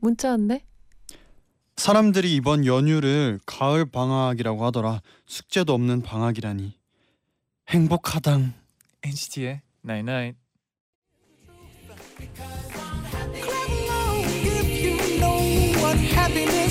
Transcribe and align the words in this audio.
문자 0.00 0.30
왔네. 0.30 0.64
사람들이 1.76 2.34
이번 2.34 2.66
연휴를 2.66 3.40
가을 3.46 3.86
방학이라고 3.86 4.64
하더라. 4.66 5.00
숙제도 5.26 5.72
없는 5.72 6.02
방학이라니. 6.02 6.78
행복하당. 7.68 8.52
NCT의 9.02 9.62
Night 9.84 10.10
Night. 10.10 10.38
Happiness 16.12 16.69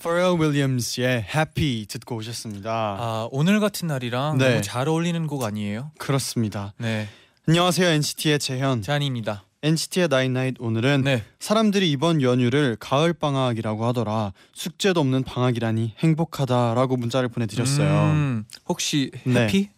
Pharrell 0.00 0.38
Williams의 0.40 1.26
Happy 1.34 1.86
듣고 1.86 2.16
오셨습니다. 2.16 2.70
아 2.70 3.28
오늘 3.32 3.60
같은 3.60 3.88
날이랑 3.88 4.38
네. 4.38 4.50
너무 4.50 4.62
잘 4.62 4.88
어울리는 4.88 5.26
곡 5.26 5.42
아니에요? 5.42 5.90
그렇습니다. 5.98 6.72
네, 6.78 7.08
안녕하세요 7.48 7.88
NCT의 7.88 8.38
재현. 8.38 8.82
쟈니입니다. 8.82 9.44
NCT의 9.62 10.06
night 10.08 10.31
night 10.31 10.54
오늘은 10.60 11.02
네, 11.02 11.24
사람들이 11.40 11.90
이번 11.90 12.22
연휴를 12.22 12.76
가을 12.78 13.12
방학이라고 13.12 13.84
하더라. 13.86 14.32
숙제도 14.54 15.00
없는 15.00 15.24
방학이라니 15.24 15.94
행복하다라고 15.98 16.96
문자를 16.96 17.28
보내드렸어요. 17.28 18.12
음, 18.12 18.44
혹시 18.68 19.10
네. 19.24 19.44
Happy? 19.46 19.70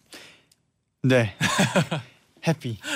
네. 1.01 1.35
Happy. 2.47 2.77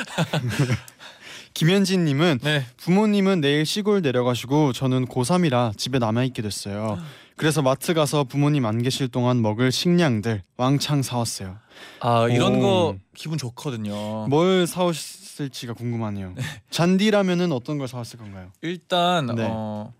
김현진 1.56 2.04
님은 2.04 2.40
네. 2.44 2.66
부모님은 2.78 3.40
내일 3.40 3.66
시골 3.66 4.02
내려가시고 4.02 4.74
저는 4.74 5.08
고3이라 5.08 5.76
집에 5.78 6.00
남아 6.00 6.26
있게 6.26 6.42
됐어요. 6.42 7.00
그래서 7.38 7.62
마트 7.62 7.94
가서 7.94 8.26
부모님 8.26 8.66
안 8.66 8.82
계실 8.82 9.08
동안 9.08 9.42
먹을 9.42 9.72
식량들 9.72 10.42
왕창 10.58 11.02
사왔어요. 11.02 11.58
아 12.02 12.28
이런 12.30 12.58
오. 12.58 12.60
거 12.60 12.96
기분 13.14 13.38
좋거든요. 13.38 14.28
뭘 14.28 14.68
사오실지가 14.68 15.74
궁금하네요. 15.74 16.36
잔디라면은 16.72 17.54
어떤 17.54 17.78
걸 17.78 17.88
사왔을 17.88 18.20
건가요? 18.20 18.52
일단 18.62 19.28
네. 19.28 19.48
어, 19.50 19.94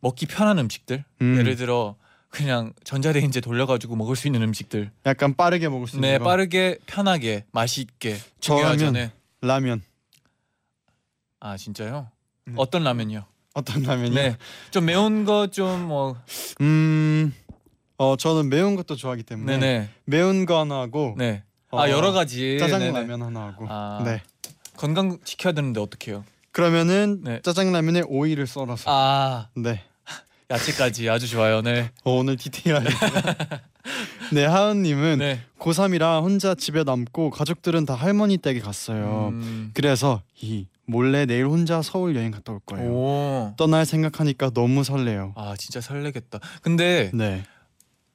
먹기 0.00 0.26
편한 0.26 0.58
음식들. 0.60 1.04
음. 1.20 1.36
예를 1.36 1.56
들어 1.56 1.96
그냥 2.30 2.72
전자레인지에 2.84 3.40
돌려가지고 3.40 3.96
먹을 3.96 4.14
수 4.14 4.28
있는 4.28 4.42
음식들. 4.42 4.92
약간 5.04 5.34
빠르게 5.34 5.68
먹을 5.68 5.88
수 5.88 5.96
있는 5.96 6.08
네, 6.08 6.18
거. 6.18 6.24
빠르게 6.24 6.78
편하게 6.86 7.44
맛있게. 7.50 8.18
저라면. 8.40 9.10
라면. 9.40 9.82
아 11.44 11.56
진짜요? 11.56 12.08
네. 12.46 12.54
어떤 12.56 12.84
라면이요? 12.84 13.24
어떤 13.54 13.82
라면이요? 13.82 14.14
네, 14.14 14.36
좀 14.70 14.84
매운 14.86 15.24
거 15.24 15.48
좀 15.50 15.82
뭐. 15.88 16.16
음. 16.60 17.34
어 17.98 18.16
저는 18.16 18.48
매운 18.48 18.76
것도 18.76 18.94
좋아하기 18.96 19.24
때문에 19.24 19.58
네네. 19.58 19.88
매운 20.04 20.46
거 20.46 20.60
하나 20.60 20.76
하고 20.80 21.14
네. 21.18 21.42
어, 21.70 21.80
아 21.80 21.90
여러 21.90 22.12
가지. 22.12 22.58
짜장 22.60 22.78
네네. 22.78 23.12
하나 23.12 23.40
하고. 23.46 23.66
아. 23.68 24.02
네. 24.04 24.22
건강 24.76 25.18
지켜야 25.24 25.52
되는데 25.52 25.80
어떡해요? 25.80 26.24
그러면은 26.52 27.20
네. 27.24 27.40
짜장 27.42 27.72
라면에 27.72 28.02
오이를 28.06 28.46
썰어서. 28.46 28.84
아 28.86 29.48
네. 29.56 29.82
야채까지 30.50 31.10
아주 31.10 31.26
좋아요. 31.28 31.60
네. 31.60 31.90
어, 32.04 32.12
오늘 32.12 32.36
디테일하게. 32.36 32.88
네 34.32 34.44
하은님은 34.46 35.18
네. 35.18 35.40
고3이라 35.58 36.22
혼자 36.22 36.54
집에 36.54 36.84
남고 36.84 37.30
가족들은 37.30 37.84
다 37.84 37.94
할머니 37.94 38.38
댁에 38.38 38.60
갔어요. 38.60 39.28
음. 39.32 39.70
그래서 39.74 40.22
이 40.40 40.66
몰래 40.86 41.26
내일 41.26 41.46
혼자 41.46 41.80
서울 41.82 42.16
여행 42.16 42.30
갔다 42.30 42.52
올 42.52 42.60
거예요. 42.66 42.90
오. 42.90 43.54
떠날 43.56 43.86
생각하니까 43.86 44.50
너무 44.50 44.84
설레요. 44.84 45.32
아 45.36 45.54
진짜 45.58 45.80
설레겠다. 45.80 46.40
근데 46.62 47.10
네. 47.14 47.44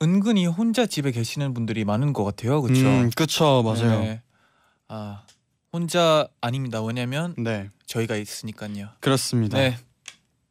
은근히 0.02 0.46
혼자 0.46 0.86
집에 0.86 1.12
계시는 1.12 1.54
분들이 1.54 1.86
많은 1.86 2.14
것 2.14 2.24
같아요. 2.24 2.62
그렇죠? 2.62 2.86
음, 2.86 3.10
그쵸 3.16 3.64
맞아요. 3.64 4.00
네네. 4.02 4.22
아 4.90 5.24
혼자 5.72 6.28
아닙니다. 6.42 6.84
왜냐면 6.84 7.34
네. 7.38 7.70
저희가 7.86 8.16
있으니까요. 8.16 8.90
그렇습니다. 9.00 9.58
네. 9.58 9.78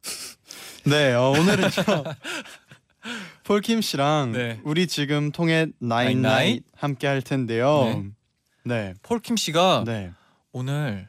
네, 0.85 1.13
어, 1.13 1.29
오늘은 1.31 1.65
요. 1.65 1.69
폴킴 3.43 3.81
씨랑 3.81 4.31
네. 4.33 4.59
우리 4.63 4.87
지금 4.87 5.31
통했나잇 5.31 6.21
나잇나잇? 6.21 6.23
나잇 6.23 6.63
함께 6.75 7.07
할 7.07 7.21
텐데요. 7.21 8.05
네. 8.63 8.93
폴킴 9.03 9.37
씨가 9.37 9.83
네. 9.85 10.11
오늘 10.51 11.07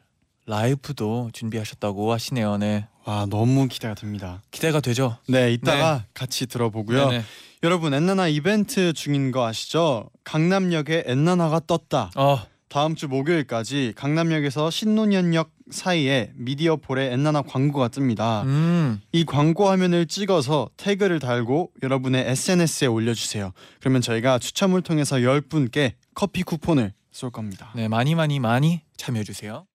라이브도 0.49 1.31
준비하셨다고 1.35 2.11
하시네요. 2.11 2.57
네. 2.57 2.87
와, 3.05 3.27
너무 3.29 3.69
기대가 3.69 3.95
됩니다. 3.95 4.43
기대가 4.51 4.81
되죠? 4.81 5.19
네, 5.29 5.53
이따가 5.53 6.05
같이 6.15 6.47
들어보고요. 6.47 7.11
네네. 7.11 7.25
여러분, 7.63 7.93
엔나나 7.93 8.29
이벤트 8.29 8.93
중인 8.95 9.31
거 9.31 9.47
아시죠? 9.47 10.09
강남역에 10.25 11.05
엔나나가 11.07 11.61
떴다. 11.67 12.11
어. 12.17 12.41
다음 12.69 12.95
주 12.95 13.09
목요일까지 13.09 13.93
강남역에서 13.97 14.71
신논현역 14.71 15.51
사이에 15.71 16.33
미디어폴에 16.35 17.13
엔나나 17.13 17.43
광고가 17.43 17.89
뜹니다. 17.89 18.45
음. 18.45 19.01
이 19.13 19.25
광고 19.25 19.69
화면을 19.69 20.07
찍어서 20.07 20.71
태그를 20.77 21.19
달고 21.19 21.73
여러분의 21.83 22.27
SNS에 22.29 22.89
올려주세요. 22.89 23.53
그러면 23.81 24.03
저희가 24.03 24.39
추첨을 24.39 24.83
통해서 24.83 25.17
10분께 25.17 25.95
커피 26.15 26.43
쿠폰을 26.43 26.93
쏠 27.11 27.31
겁니다. 27.31 27.73
네 27.75 27.89
많이 27.89 28.15
많이 28.15 28.39
많이 28.39 28.83
참여해 28.97 29.25
주세요. 29.25 29.67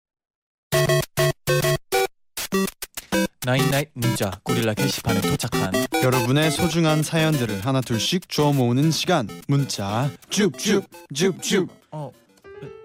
나인나잇 3.45 3.89
문자 3.93 4.31
고릴라 4.43 4.73
게시판에 4.73 5.19
도착한 5.21 5.73
여러분의 6.01 6.49
소중한 6.49 7.03
사연들을 7.03 7.65
하나 7.65 7.81
둘씩 7.81 8.29
주워 8.29 8.53
모으는 8.53 8.89
시간 8.91 9.27
문자 9.47 10.09
줍줍 10.29 10.85
줍줍 11.13 11.67
어 11.91 12.11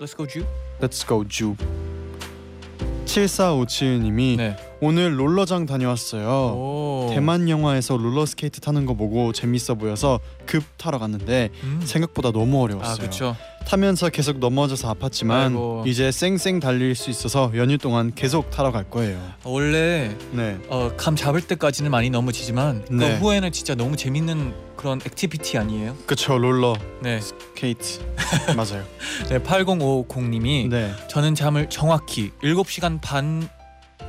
Let's 0.01 0.17
go 0.17 0.27
줍. 0.27 0.45
Let's 0.81 1.07
go 1.07 1.25
줍 1.29 1.57
7457님이 3.05 4.37
네. 4.37 4.57
오늘 4.81 5.19
롤러장 5.19 5.67
다녀왔어요. 5.67 6.29
오. 6.29 7.07
대만 7.11 7.49
영화에서 7.49 7.97
롤러스케이트 7.97 8.61
타는 8.61 8.85
거 8.85 8.95
보고 8.95 9.33
재밌어 9.33 9.75
보여서 9.75 10.21
급 10.47 10.63
타러 10.77 10.99
갔는데 10.99 11.49
음. 11.63 11.81
생각보다 11.85 12.33
너무 12.33 12.63
어려웠어요. 12.63 13.07
아. 13.07 13.37
타면서 13.69 14.09
계속 14.09 14.39
넘어져서 14.39 14.95
아팠지만 14.95 15.31
아이고. 15.31 15.85
이제 15.87 16.11
쌩쌩 16.11 16.59
달릴 16.59 16.95
수 16.95 17.11
있어서 17.11 17.53
연휴 17.55 17.77
동안 17.77 18.15
계속 18.15 18.51
타러 18.51 18.73
갈 18.73 18.85
거예요. 18.89 19.21
원래 19.45 20.17
네. 20.33 20.57
어, 20.69 20.91
감 20.97 21.15
잡을 21.17 21.43
때까지는 21.43 21.91
많이 21.91 22.09
넘어지지만 22.09 22.87
네. 22.91 23.19
그 23.19 23.27
후에는 23.27 23.53
진짜 23.53 23.75
너무 23.75 23.97
재밌는 23.97 24.55
그런 24.75 25.01
액티비티 25.05 25.59
아니에요? 25.59 25.95
그쵸 26.07 26.39
롤러 26.39 26.77
네. 27.03 27.21
스케이트 27.21 28.01
맞아요. 28.57 28.87
네 29.29 29.39
8050님이 29.39 30.69
네. 30.71 30.95
저는 31.11 31.35
잠을 31.35 31.69
정확히 31.69 32.31
7시간 32.43 32.99
반 33.03 33.51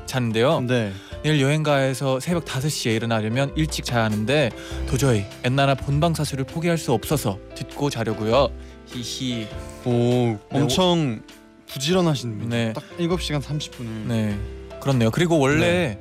잤는데요. 0.06 0.62
네. 0.62 0.94
내일 1.22 1.42
여행 1.42 1.91
가서 1.91 2.22
새벽 2.22 2.46
5시에 2.46 2.96
일어나려면 2.96 3.52
일찍 3.58 3.84
자야 3.84 4.06
하는데 4.06 4.52
도저히 4.88 5.26
엔나나 5.44 5.76
본방 5.76 6.14
사수를 6.14 6.46
포기할 6.46 6.78
수 6.78 6.94
없어서 6.94 7.38
듣고 7.56 7.90
자려고요. 7.90 8.50
히히. 8.94 9.48
오 9.86 10.38
엄청 10.52 11.22
부지런하신 11.68 12.40
분. 12.40 12.50
네. 12.50 12.74
딱 12.74 12.84
7시간 12.98 13.42
30분을. 13.42 14.08
네. 14.08 14.38
그렇네요. 14.82 15.12
그리고 15.12 15.38
원래 15.40 16.00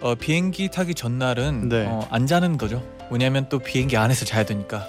어, 0.00 0.14
비행기 0.14 0.68
타기 0.70 0.94
전날은 0.94 1.68
네. 1.68 1.86
어, 1.86 2.06
안 2.10 2.26
자는 2.26 2.56
거죠. 2.58 2.82
왜냐하면 3.10 3.48
또 3.48 3.58
비행기 3.58 3.96
안에서 3.96 4.24
자야 4.24 4.44
되니까. 4.44 4.86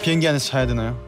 비행기 0.00 0.28
안에서 0.28 0.46
자야 0.50 0.66
되나요? 0.66 0.98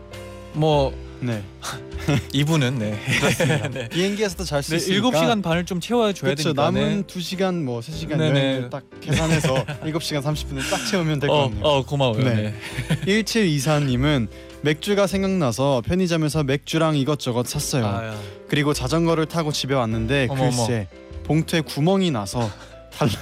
뭐 0.55 0.93
네. 1.21 1.43
이분은 2.33 2.79
네. 2.79 2.99
네. 3.73 3.89
비행기에서도 3.91 4.43
잘 4.45 4.63
수 4.63 4.71
네, 4.71 4.77
있으니까. 4.79 5.11
7시간 5.11 5.43
반을 5.43 5.65
좀 5.67 5.79
채워 5.79 6.13
줘야 6.13 6.31
그렇죠. 6.35 6.55
되니까. 6.55 6.71
네. 6.73 6.81
남은 6.81 7.05
2시간 7.05 7.63
뭐 7.63 7.81
3시간 7.81 8.17
네네. 8.17 8.41
여행을 8.41 8.71
딱 8.71 8.83
계산해서 9.01 9.55
7시간 9.85 10.23
30분을 10.23 10.69
딱 10.71 10.85
채우면 10.87 11.21
될 11.21 11.29
것 11.29 11.37
어, 11.37 11.43
같네요. 11.51 11.63
어 11.63 11.85
고마워요. 11.85 12.25
네. 12.25 12.55
네. 13.05 13.23
1724님은 13.23 14.29
맥주가 14.63 15.07
생각나서 15.07 15.83
편의점에서 15.87 16.45
맥주랑 16.45 16.97
이것저것 16.97 17.47
샀어요. 17.47 17.87
아야. 17.87 18.15
그리고 18.49 18.73
자전거를 18.73 19.27
타고 19.27 19.53
집에 19.53 19.75
왔는데 19.75 20.29
어머, 20.31 20.45
글쎄 20.45 20.89
봉투에 21.25 21.63
구멍이 21.63 22.11
나서 22.11 22.51
달랑, 22.93 23.15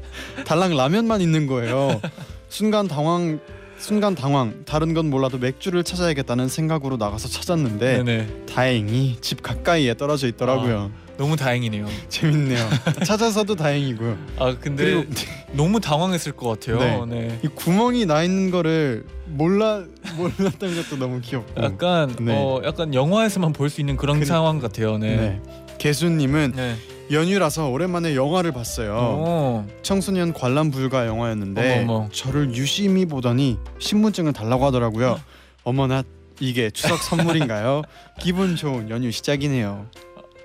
달랑 0.46 0.76
라면만 0.76 1.20
있는 1.20 1.46
거예요. 1.46 2.00
순간 2.48 2.88
당황 2.88 3.40
순간 3.78 4.14
당황 4.14 4.64
다른 4.64 4.94
건 4.94 5.10
몰라도 5.10 5.36
맥주를 5.36 5.84
찾아야겠다는 5.84 6.48
생각으로 6.48 6.96
나가서 6.96 7.28
찾았는데 7.28 8.02
네네. 8.02 8.46
다행히 8.46 9.18
집 9.20 9.42
가까이에 9.42 9.94
떨어져 9.94 10.28
있더라고요. 10.28 10.90
너무 11.16 11.36
다행이네요. 11.36 11.86
재밌네요. 12.08 12.68
찾아서도 13.04 13.54
다행이고요. 13.56 14.18
아 14.38 14.56
근데 14.60 14.84
그리고 14.84 15.04
너무 15.52 15.80
당황했을 15.80 16.32
것 16.32 16.48
같아요. 16.48 17.06
네. 17.06 17.28
네. 17.28 17.38
이 17.42 17.48
구멍이 17.48 18.04
나 18.06 18.22
있는 18.22 18.50
거를 18.50 19.06
몰라 19.26 19.82
몰랐던 20.16 20.74
것도 20.76 20.96
너무 20.98 21.20
귀엽고. 21.20 21.62
약간 21.62 22.14
네. 22.20 22.34
어 22.36 22.60
약간 22.64 22.92
영화에서만 22.94 23.52
볼 23.52 23.70
수 23.70 23.80
있는 23.80 23.96
그런 23.96 24.20
그- 24.20 24.26
상황 24.26 24.58
같아요. 24.60 24.98
네. 24.98 25.16
네. 25.16 25.42
개수님은 25.78 26.52
네. 26.56 26.76
연휴라서 27.12 27.68
오랜만에 27.70 28.14
영화를 28.16 28.52
봤어요. 28.52 28.96
어. 28.98 29.66
청소년 29.82 30.32
관람 30.32 30.70
불가 30.70 31.06
영화였는데 31.06 31.80
어머, 31.82 31.94
어머. 31.94 32.08
저를 32.10 32.54
유심히 32.54 33.06
보더니 33.06 33.58
신분증을 33.78 34.32
달라고 34.32 34.66
하더라고요. 34.66 35.20
어머나 35.62 36.02
이게 36.40 36.70
추석 36.70 36.98
선물인가요? 37.02 37.82
기분 38.20 38.56
좋은 38.56 38.90
연휴 38.90 39.10
시작이네요. 39.10 39.86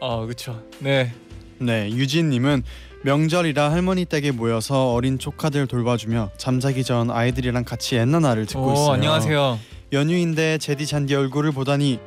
아 0.01 0.19
그렇죠. 0.25 0.61
네. 0.79 1.13
네, 1.59 1.87
유진님은 1.91 2.63
명절이라 3.03 3.71
할머니 3.71 4.05
댁에 4.05 4.31
모여서 4.31 4.93
어린 4.93 5.19
조카들 5.19 5.67
돌봐주며 5.67 6.31
잠자기 6.37 6.83
전 6.83 7.11
아이들이랑 7.11 7.63
같이 7.63 7.95
엔나나를 7.97 8.47
듣고 8.47 8.69
오, 8.69 8.73
있어요. 8.73 8.91
안녕하세요. 8.93 9.59
연휴인데 9.93 10.57
제디 10.57 10.87
잔디 10.87 11.13
얼굴을 11.13 11.51
보다니 11.51 11.99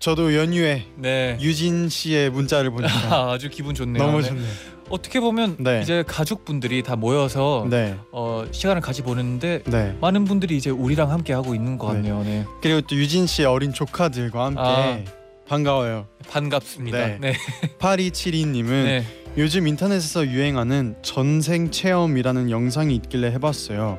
저도 0.00 0.34
연휴에 0.36 0.84
네. 0.96 1.38
유진 1.40 1.88
씨의 1.88 2.28
문자를 2.30 2.70
보니까 2.70 2.92
아, 3.10 3.32
아주 3.32 3.48
기분 3.48 3.74
좋네요. 3.74 4.02
너무 4.04 4.20
네. 4.20 4.28
좋네요. 4.28 4.46
어떻게 4.90 5.18
보면 5.18 5.56
네. 5.58 5.80
이제 5.82 6.04
가족분들이 6.06 6.82
다 6.82 6.94
모여서 6.94 7.66
네, 7.70 7.96
어, 8.12 8.44
시간을 8.52 8.82
같이 8.82 9.02
보내는데 9.02 9.62
네. 9.64 9.96
많은 10.00 10.26
분들이 10.26 10.56
이제 10.58 10.68
우리랑 10.70 11.10
함께 11.10 11.32
하고 11.32 11.54
있는 11.54 11.78
것 11.78 11.88
네. 11.88 11.94
같네요. 11.94 12.22
네. 12.22 12.44
그리고 12.60 12.82
또 12.82 12.94
유진 12.96 13.26
씨의 13.26 13.46
어린 13.46 13.72
조카들과 13.72 14.44
함께 14.44 14.60
아. 14.60 14.98
반가워요. 15.48 16.06
반갑습니다. 16.28 16.98
네. 16.98 17.18
네. 17.20 17.32
8272님은 17.78 18.68
네. 18.84 19.04
요즘 19.38 19.68
인터넷에서 19.68 20.26
유행하는 20.26 20.96
전생 21.02 21.70
체험이라는 21.70 22.50
영상이 22.50 22.94
있길래 22.96 23.28
해봤어요. 23.32 23.98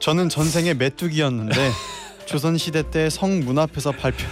저는 0.00 0.28
전생에 0.28 0.74
메뚜기였는데 0.74 1.54
조선 2.26 2.58
시대 2.58 2.82
때 2.88 3.08
성 3.08 3.40
문 3.44 3.58
앞에서 3.58 3.92
발표 3.92 4.24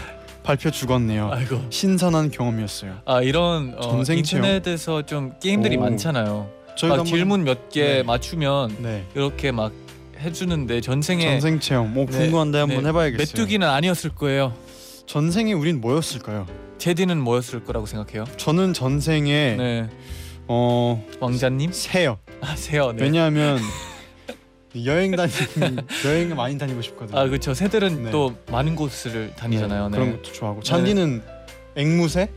발표 0.43 0.71
죽었네요. 0.71 1.31
아이고. 1.33 1.63
신선한 1.71 2.31
경험이었어요. 2.31 2.99
아 3.05 3.23
이런 3.23 3.75
어, 3.77 3.81
전생? 3.83 4.19
인터넷에서 4.19 5.03
좀 5.03 5.33
게임들이 5.41 5.77
오. 5.77 5.81
많잖아요. 5.81 6.51
저희도 6.77 6.89
막 6.89 6.99
한번- 7.01 7.07
질문 7.07 7.45
몇개 7.45 7.83
네. 7.83 8.03
맞추면 8.03 8.77
네 8.81 9.05
이렇게 9.15 9.51
막 9.53 9.73
해주는데 10.21 10.81
전생에 10.81 11.23
전생 11.23 11.61
체험. 11.61 11.93
뭐 11.95 12.07
네, 12.07 12.19
궁금한데 12.19 12.59
한번 12.59 12.83
네, 12.83 12.89
해봐야겠어요. 12.89 13.19
메뚜기는 13.25 13.67
아니었을 13.69 14.11
거예요. 14.11 14.53
전생에 15.13 15.55
우린 15.55 15.81
뭐였을까요? 15.81 16.47
제디는 16.77 17.19
뭐였을 17.19 17.65
거라고 17.65 17.87
생각해요? 17.87 18.25
저는 18.37 18.75
전생에 18.75 19.57
네. 19.57 19.89
어 20.47 21.03
왕자님? 21.19 21.73
새요. 21.73 22.19
아 22.43 22.55
세요. 22.55 22.93
네. 22.93 23.05
왜냐하면 23.05 23.59
여행 24.85 25.17
다니 25.17 25.33
여행 26.05 26.37
많이 26.37 26.59
다니고 26.59 26.83
싶거든요. 26.83 27.19
아 27.19 27.25
그렇죠. 27.27 27.55
새들은 27.55 28.05
네. 28.05 28.11
또 28.11 28.37
많은 28.53 28.77
곳을 28.77 29.33
다니잖아요. 29.35 29.89
네. 29.89 29.97
그런 29.97 30.13
것도 30.13 30.31
좋아하고 30.31 30.63
잔디는 30.63 31.23
앵무새? 31.75 32.31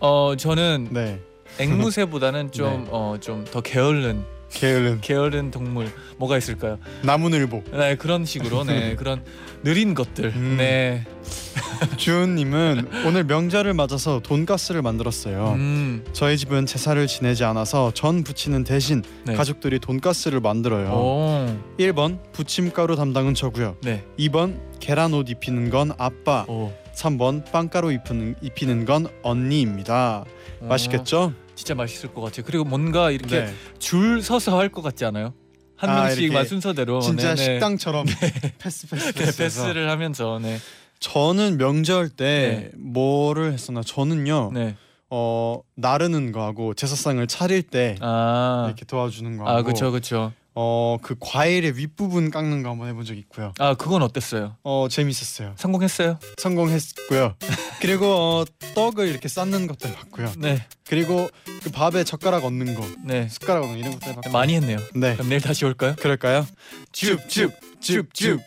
어 0.00 0.34
저는 0.36 0.88
네. 0.90 1.20
앵무새보다는 1.60 2.50
좀 2.52 2.88
어 2.90 3.16
좀 3.20 3.44
더 3.44 3.60
게으른 3.60 4.24
게으른 4.50 5.00
게으른 5.00 5.52
동물 5.52 5.88
뭐가 6.18 6.36
있을까요? 6.38 6.80
나무늘보. 7.04 7.62
네 7.70 7.94
그런 7.94 8.24
식으로 8.24 8.64
네 8.64 8.96
그런 8.98 9.22
느린 9.62 9.94
것들. 9.94 10.32
음. 10.34 10.56
네. 10.58 11.06
주은님은 11.96 12.88
오늘 13.06 13.24
명절을 13.24 13.74
맞아서 13.74 14.20
돈가스를 14.20 14.82
만들었어요. 14.82 15.52
음. 15.56 16.04
저희 16.12 16.36
집은 16.38 16.66
제사를 16.66 17.04
지내지 17.06 17.44
않아서 17.44 17.92
전 17.94 18.22
부치는 18.24 18.64
대신 18.64 19.02
네. 19.24 19.34
가족들이 19.34 19.78
돈가스를 19.78 20.40
만들어요. 20.40 20.90
오. 20.90 21.58
1번 21.78 22.18
부침가루 22.32 22.96
담당은 22.96 23.34
저고요. 23.34 23.76
네. 23.82 24.04
2번 24.18 24.60
계란 24.80 25.14
옷 25.14 25.28
입히는 25.30 25.70
건 25.70 25.92
아빠. 25.98 26.44
오. 26.48 26.72
3번 26.94 27.50
빵가루 27.52 27.92
입히는, 27.92 28.36
입히는 28.40 28.84
건 28.86 29.06
언니입니다. 29.22 30.24
어, 30.60 30.64
맛있겠죠? 30.66 31.32
진짜 31.54 31.74
맛있을 31.74 32.12
것 32.14 32.20
같아요. 32.22 32.44
그리고 32.46 32.64
뭔가 32.64 33.10
이렇게 33.10 33.44
네. 33.46 33.54
줄 33.78 34.22
서서 34.22 34.58
할 34.58 34.68
것 34.70 34.82
같지 34.82 35.04
않아요? 35.04 35.34
한 35.78 35.90
아, 35.90 36.04
명씩만 36.04 36.30
이렇게 36.32 36.48
순서대로 36.48 37.00
진짜 37.00 37.34
네네. 37.34 37.52
식당처럼 37.54 38.06
패스 38.58 38.86
패스 38.88 39.06
네, 39.12 39.12
패스. 39.12 39.36
패스를 39.42 39.90
하면서 39.90 40.38
네. 40.42 40.56
저는 41.00 41.58
명절 41.58 42.08
때 42.10 42.70
뭐를 42.76 43.52
했었나? 43.52 43.82
저는요. 43.82 44.50
네. 44.54 44.76
어 45.08 45.60
나르는 45.76 46.32
거 46.32 46.42
하고 46.42 46.74
제사상을 46.74 47.24
차릴 47.28 47.62
때 47.62 47.96
아. 48.00 48.64
이렇게 48.66 48.84
도와주는 48.84 49.36
거 49.36 49.44
하고 49.44 49.58
아, 49.58 49.62
그렇죠. 49.62 49.90
그렇죠. 49.90 50.32
어 50.54 50.96
그 51.02 51.14
과일의 51.20 51.76
윗부분 51.76 52.30
깎는 52.30 52.62
거 52.62 52.70
한번 52.70 52.88
해본 52.88 53.04
적 53.04 53.16
있고요. 53.18 53.52
아, 53.58 53.74
그건 53.74 54.02
어땠어요? 54.02 54.56
어 54.64 54.88
재밌었어요. 54.90 55.52
성공했어요? 55.56 56.18
성공했고요. 56.38 57.34
그리고 57.80 58.06
어, 58.06 58.44
떡을 58.74 59.06
이렇게 59.08 59.28
쌓는 59.28 59.66
것도 59.66 59.88
해봤고요. 59.88 60.32
네. 60.38 60.64
그리고 60.88 61.28
그 61.62 61.70
밥에 61.70 62.02
젓가락 62.04 62.44
얹는 62.44 62.74
거, 62.74 62.84
네. 63.04 63.28
숟가락 63.28 63.64
얹는 63.64 63.74
거 63.74 63.78
이런 63.80 63.92
것도 63.92 64.10
해봤고. 64.10 64.30
많이 64.30 64.54
했네요. 64.54 64.78
네. 64.94 65.12
그럼 65.14 65.28
내일 65.28 65.42
다시 65.42 65.64
올까요? 65.66 65.94
그럴까요? 65.96 66.46
줍줍줍줍. 66.92 68.40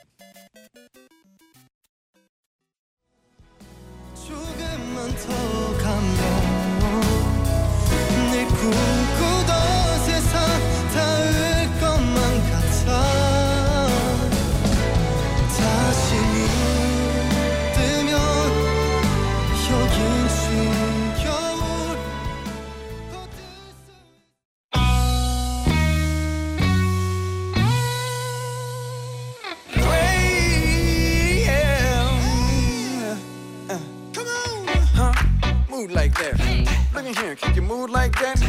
Look 36.93 37.05
in 37.05 37.13
here, 37.15 37.35
can 37.35 37.55
you 37.55 37.61
move 37.61 37.89
like 37.91 38.11
that? 38.19 38.39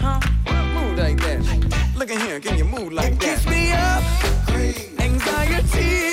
Huh? 0.00 0.20
Move 0.74 0.98
like 0.98 1.16
that. 1.22 1.40
Look 1.96 2.10
in 2.10 2.20
here, 2.20 2.40
can 2.40 2.58
you 2.58 2.64
move 2.64 2.92
like 2.92 3.18
that? 3.20 3.46
me 3.48 3.72
up 3.72 4.04
anxiety 5.00 6.04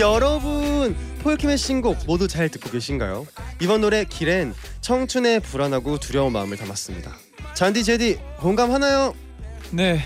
여러분 0.00 0.96
폴킴의 1.22 1.56
신곡 1.56 1.98
모두 2.06 2.26
잘 2.26 2.48
듣고 2.48 2.70
계신가요? 2.70 3.26
이번 3.60 3.80
노래 3.80 4.04
길엔 4.04 4.54
청춘의 4.80 5.40
불안하고 5.40 5.98
두려운 5.98 6.32
마음을 6.32 6.56
담았습니다. 6.56 7.12
잔디 7.54 7.84
제디 7.84 8.18
공감하나요? 8.38 9.14
네. 9.70 10.02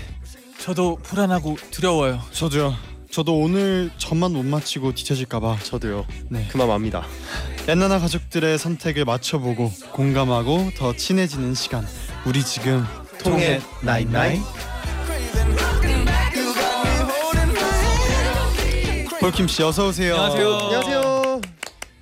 저도 0.59 0.99
불안하고 1.03 1.57
두려워요. 1.71 2.21
저도요. 2.31 2.75
저도 3.11 3.37
오늘 3.39 3.89
점만 3.97 4.31
못 4.33 4.45
맞히고 4.45 4.93
뒤처질까봐 4.93 5.57
저도요. 5.63 6.05
네. 6.29 6.47
그만 6.51 6.67
맙니다. 6.67 7.05
엔나나 7.67 7.99
가족들의 7.99 8.57
선택을 8.57 9.05
맞춰보고 9.05 9.71
공감하고 9.91 10.71
더 10.75 10.93
친해지는 10.95 11.53
시간. 11.53 11.85
우리 12.25 12.43
지금 12.43 12.83
통했나잇나잇. 13.23 14.41
폴킴 19.19 19.47
씨 19.47 19.61
어서 19.63 19.87
오세요. 19.89 20.15
안녕하세요. 20.15 21.41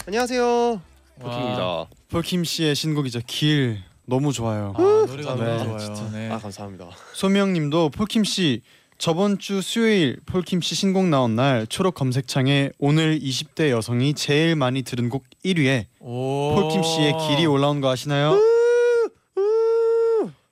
안녕하세요. 0.06 0.82
폴킴입니다. 1.20 1.86
폴킴 2.10 2.44
씨의 2.46 2.76
신곡이죠. 2.76 3.22
길 3.28 3.80
너무 4.06 4.32
좋아요. 4.32 4.74
아, 4.78 4.82
노래가 4.82 5.36
네, 5.36 5.58
너무 5.58 5.64
좋아요. 5.66 5.80
진짜. 5.80 6.10
네. 6.14 6.30
아 6.32 6.38
감사합니다. 6.38 6.88
소명님도 7.14 7.90
폴킴 7.90 8.24
씨 8.24 8.62
저번 8.98 9.38
주 9.38 9.62
수요일 9.62 10.20
폴킴 10.25 10.62
씨 10.62 10.74
신곡 10.74 11.06
나온 11.08 11.36
날 11.36 11.68
초록 11.68 11.94
검색창에 11.96 12.72
오늘 12.80 13.20
20대 13.20 13.70
여성이 13.70 14.16
제일 14.16 14.56
많이 14.56 14.82
들은 14.82 15.10
곡 15.10 15.24
1위에 15.46 15.86
오. 16.00 16.56
폴킴 16.56 16.82
씨의 16.82 17.13
길이 17.27 17.46
올라온 17.46 17.80
거 17.80 17.89
아시나요? 17.89 18.39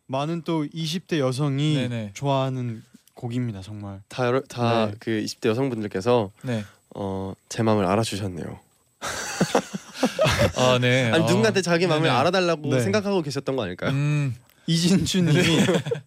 많은 0.07 0.43
또 0.43 0.63
20대 0.65 1.17
여성이 1.17 1.73
네네. 1.75 2.11
좋아하는 2.13 2.83
곡입니다 3.15 3.61
정말. 3.63 4.01
다다그 4.09 5.09
네. 5.09 5.23
20대 5.23 5.49
여성분들께서 5.49 6.29
네. 6.43 6.63
어, 6.93 7.33
제 7.49 7.63
마음을 7.63 7.85
알아주셨네요. 7.85 8.59
아, 10.57 10.77
네. 10.79 11.09
아니 11.11 11.23
어. 11.23 11.25
누군가한테 11.25 11.63
자기 11.63 11.87
마음을 11.87 12.07
네네. 12.07 12.15
알아달라고 12.19 12.69
네. 12.69 12.79
생각하고 12.81 13.23
계셨던 13.23 13.55
거 13.55 13.63
아닐까요? 13.63 13.89
음, 13.89 14.35
이진주님이 14.67 15.41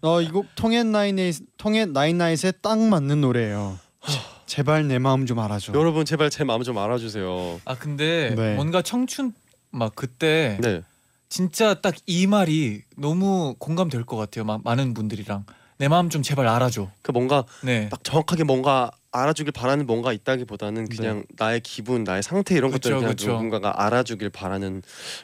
어, 0.03 0.21
이곡 0.21 0.47
통해 0.55 0.83
나인의 0.83 1.33
통해 1.57 1.87
나인나잇에 1.87 2.53
딱 2.63 2.79
맞는 2.79 3.21
노래예요. 3.21 3.79
제- 4.07 4.19
제발 4.47 4.89
내 4.89 4.99
마음 4.99 5.27
좀 5.27 5.39
알아줘. 5.39 5.73
여러분 5.75 6.05
제발 6.05 6.31
제 6.31 6.45
마음 6.45 6.63
좀 6.63 6.79
알아주세요. 6.79 7.61
아 7.65 7.75
근데 7.77 8.35
네. 8.37 8.55
뭔가 8.55 8.83
청춘 8.83 9.33
막 9.71 9.95
그때 9.95 10.59
네. 10.61 10.83
진짜 11.29 11.75
딱 11.75 11.95
이 12.07 12.27
말이 12.27 12.83
너무 12.97 13.55
공감될 13.59 14.05
것 14.05 14.17
같아요. 14.17 14.45
마, 14.45 14.59
많은 14.65 14.95
분들이랑 14.95 15.45
내 15.77 15.87
마음 15.89 16.09
좀 16.11 16.23
제발 16.23 16.49
알아줘. 16.49 16.89
그 17.03 17.13
뭔가 17.13 17.45
네. 17.63 17.89
딱 17.91 18.03
정확하게 18.03 18.45
뭔가 18.45 18.91
알아주길 19.13 19.53
바라는 19.53 19.87
뭔가 19.87 20.13
있다기보다는 20.13 20.89
그냥 20.89 21.25
나의 21.39 21.61
기분, 21.61 22.05
나의 22.05 22.23
상태 22.23 22.55
이런 22.55 22.71
그쵸, 22.71 22.79
것들을 22.91 22.97
그냥 22.99 23.11
그쵸. 23.13 23.33
누군가가 23.33 23.85
알아주길 23.85 24.31
바라는 24.31 24.83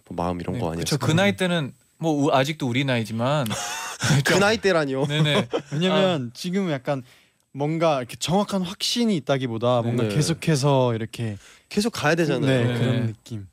뭐 0.08 0.24
마음 0.24 0.40
이런 0.40 0.58
거 0.58 0.66
그쵸, 0.70 0.72
아니었어요? 0.72 0.98
그 0.98 1.10
나이 1.12 1.36
때는 1.36 1.72
뭐 2.04 2.12
우- 2.26 2.30
아직도 2.32 2.68
우리 2.68 2.84
나이지만 2.84 3.46
그 4.24 4.34
나이 4.34 4.58
때라니요. 4.58 5.06
네네. 5.06 5.48
왜냐면 5.72 6.30
지금 6.34 6.70
약간 6.70 7.02
뭔가 7.52 7.98
이렇게 7.98 8.16
정확한 8.16 8.62
확신이 8.62 9.16
있다기보다 9.16 9.80
뭔가 9.82 10.02
네. 10.04 10.14
계속해서 10.14 10.94
이렇게 10.94 11.38
계속 11.70 11.90
가야 11.90 12.14
되잖아요. 12.14 12.66
네, 12.66 12.72
네. 12.72 12.78
그런 12.78 13.06
느낌. 13.06 13.48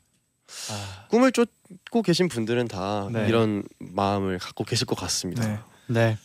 아, 0.69 1.05
꿈을 1.09 1.31
쫓고 1.31 2.01
계신 2.01 2.27
분들은 2.27 2.67
다 2.67 3.07
네. 3.11 3.25
이런 3.29 3.63
마음을 3.79 4.37
갖고 4.37 4.65
계실 4.65 4.85
것 4.85 4.95
같습니다. 4.99 5.47
네. 5.47 5.59
네. 5.87 6.17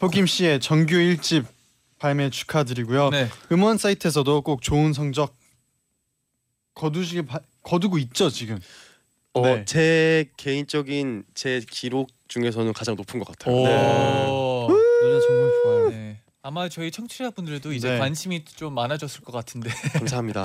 포김 0.00 0.26
씨의 0.26 0.58
정규 0.60 0.94
1집 0.96 1.44
발매 2.00 2.30
축하드리고요. 2.30 3.10
네. 3.10 3.28
음원 3.52 3.78
사이트에서도 3.78 4.40
꼭 4.42 4.60
좋은 4.60 4.92
성적 4.92 5.36
거두시길 6.74 7.26
바, 7.26 7.38
거두고 7.62 7.98
있죠 7.98 8.28
지금. 8.28 8.58
어, 9.34 9.42
네. 9.42 9.64
제 9.64 10.30
개인적인 10.36 11.24
제 11.34 11.60
기록 11.68 12.10
중에서는 12.28 12.72
가장 12.72 12.94
높은 12.94 13.18
것 13.18 13.26
같아요. 13.26 13.54
오. 13.54 14.68
네. 14.68 14.74
노래 15.02 15.20
정말 15.20 15.50
좋아요. 15.62 15.90
네. 15.90 16.18
아마 16.42 16.68
저희 16.68 16.90
청취자분들도 16.90 17.72
이제 17.72 17.90
네. 17.92 17.98
관심이 17.98 18.44
좀 18.44 18.74
많아졌을 18.74 19.22
것 19.22 19.32
같은데 19.32 19.70
감사합니다. 19.94 20.44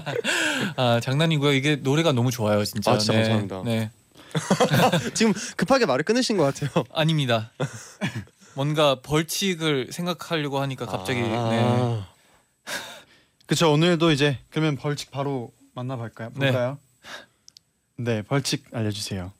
아 0.76 1.00
장난이고요 1.00 1.52
이게 1.52 1.76
노래가 1.76 2.12
너무 2.12 2.30
좋아요 2.30 2.64
진짜 2.64 2.92
아, 2.92 2.98
진짜 2.98 3.14
네. 3.14 3.28
감사합니다. 3.28 3.62
네 3.64 3.90
지금 5.14 5.32
급하게 5.56 5.86
말을 5.86 6.04
끊으신 6.04 6.36
것 6.36 6.44
같아요. 6.44 6.84
아닙니다 6.92 7.50
뭔가 8.54 9.00
벌칙을 9.02 9.88
생각하려고 9.90 10.60
하니까 10.60 10.86
갑자기 10.86 11.20
네. 11.20 11.28
아, 11.34 12.06
그쵸 13.46 13.72
오늘도 13.72 14.12
이제 14.12 14.38
그러면 14.50 14.76
벌칙 14.76 15.10
바로 15.10 15.52
만나볼까요? 15.74 16.30
네. 16.36 16.52
볼까요? 16.52 16.78
네 17.96 18.22
벌칙 18.22 18.64
알려주세요. 18.72 19.32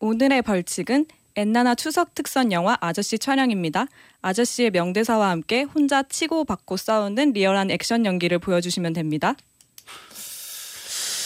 오늘의 0.00 0.42
벌칙은 0.42 1.06
엔나나 1.34 1.74
추석 1.74 2.14
특선 2.14 2.52
영화 2.52 2.76
아저씨 2.80 3.18
촬영입니다. 3.18 3.86
아저씨의 4.20 4.70
명대사와 4.70 5.30
함께 5.30 5.62
혼자 5.62 6.02
치고 6.02 6.44
받고 6.44 6.76
싸우는 6.76 7.32
리얼한 7.32 7.70
액션 7.70 8.04
연기를 8.04 8.38
보여주시면 8.38 8.92
됩니다. 8.92 9.34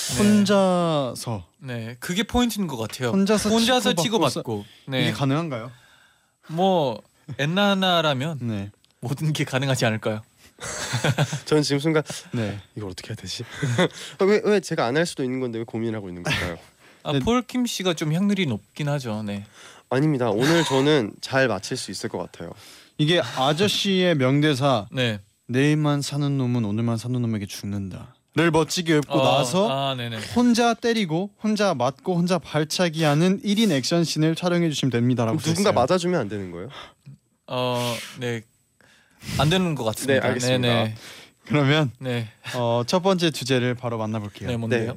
네. 0.08 0.18
혼자서 0.18 1.44
네 1.58 1.96
그게 1.98 2.22
포인트인 2.22 2.68
것 2.68 2.76
같아요 2.76 3.08
혼자서 3.10 3.48
혼자서 3.50 3.94
치고 3.94 4.20
받고 4.20 4.30
치고받고 4.30 4.64
이게 4.86 4.96
네. 5.06 5.12
가능한가요? 5.12 5.72
뭐 6.50 7.02
엔나나라면 7.38 8.38
네. 8.42 8.70
모든 9.00 9.32
게 9.32 9.42
가능하지 9.42 9.84
않을까요 9.84 10.22
저는 11.46 11.64
지금 11.64 11.80
순간 11.80 12.04
네. 12.32 12.56
이걸 12.76 12.90
어떻게 12.90 13.08
해야 13.08 13.16
되지? 13.16 13.42
왜, 14.24 14.40
왜 14.44 14.60
제가 14.60 14.86
안 14.86 14.96
할 14.96 15.06
수도 15.06 15.24
있는 15.24 15.40
건데 15.40 15.58
왜 15.58 15.64
고민하고 15.64 16.08
있는 16.08 16.22
걸까요? 16.22 16.56
아, 17.06 17.12
네. 17.12 17.18
폴킴 17.20 17.66
씨가 17.66 17.94
좀 17.94 18.14
확률이 18.14 18.46
높긴 18.46 18.88
하죠 18.88 19.22
네 19.22 19.44
아닙니다. 19.88 20.30
오늘 20.30 20.64
저는 20.64 21.12
잘 21.20 21.46
맞힐 21.46 21.76
수 21.76 21.92
있을 21.92 22.08
것 22.10 22.18
같아요. 22.18 22.50
이게 22.98 23.20
아저씨의 23.20 24.16
명대사 24.16 24.86
네. 24.90 25.20
내일만 25.46 26.02
사는 26.02 26.36
놈은 26.38 26.64
오늘만 26.64 26.96
사는 26.96 27.22
놈에게 27.22 27.46
죽는다를 27.46 28.50
멋지게 28.52 28.96
읊고 28.96 29.12
어, 29.20 29.38
나서 29.38 29.70
아 29.70 29.94
네네 29.94 30.18
혼자 30.34 30.74
때리고 30.74 31.30
혼자 31.40 31.72
맞고 31.74 32.16
혼자 32.16 32.38
발차기 32.40 33.04
하는 33.04 33.40
1인 33.42 33.70
액션 33.70 34.02
씬을 34.02 34.34
촬영해 34.34 34.68
주시면 34.70 34.90
됩니다라고 34.90 35.38
누군가 35.38 35.54
써있어요. 35.56 35.72
맞아주면 35.72 36.20
안 36.20 36.28
되는 36.28 36.50
거예요? 36.50 36.68
어 37.46 37.96
네 38.18 38.42
안 39.38 39.48
되는 39.50 39.74
것 39.74 39.84
같습니다 39.84 40.20
네, 40.20 40.26
알겠습니다. 40.28 40.68
네네 40.68 40.94
그러면 41.46 41.92
네. 42.00 42.28
어, 42.56 42.82
첫 42.88 43.00
번째 43.04 43.30
주제를 43.30 43.74
바로 43.76 43.98
만나볼게요. 43.98 44.48
네 44.48 44.56
뭔데요 44.56 44.96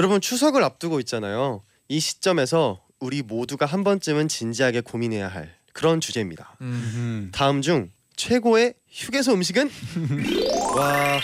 여러분 0.00 0.22
추석을 0.22 0.64
앞두고 0.64 0.98
있잖아요. 1.00 1.62
이 1.88 2.00
시점에서 2.00 2.82
우리 3.00 3.20
모두가 3.20 3.66
한 3.66 3.84
번쯤은 3.84 4.28
진지하게 4.28 4.80
고민해야 4.80 5.28
할 5.28 5.54
그런 5.74 6.00
주제입니다. 6.00 6.56
음. 6.62 7.28
다음 7.34 7.60
중 7.60 7.90
최고의 8.16 8.72
휴게소 8.88 9.34
음식은? 9.34 9.70
와 10.74 11.20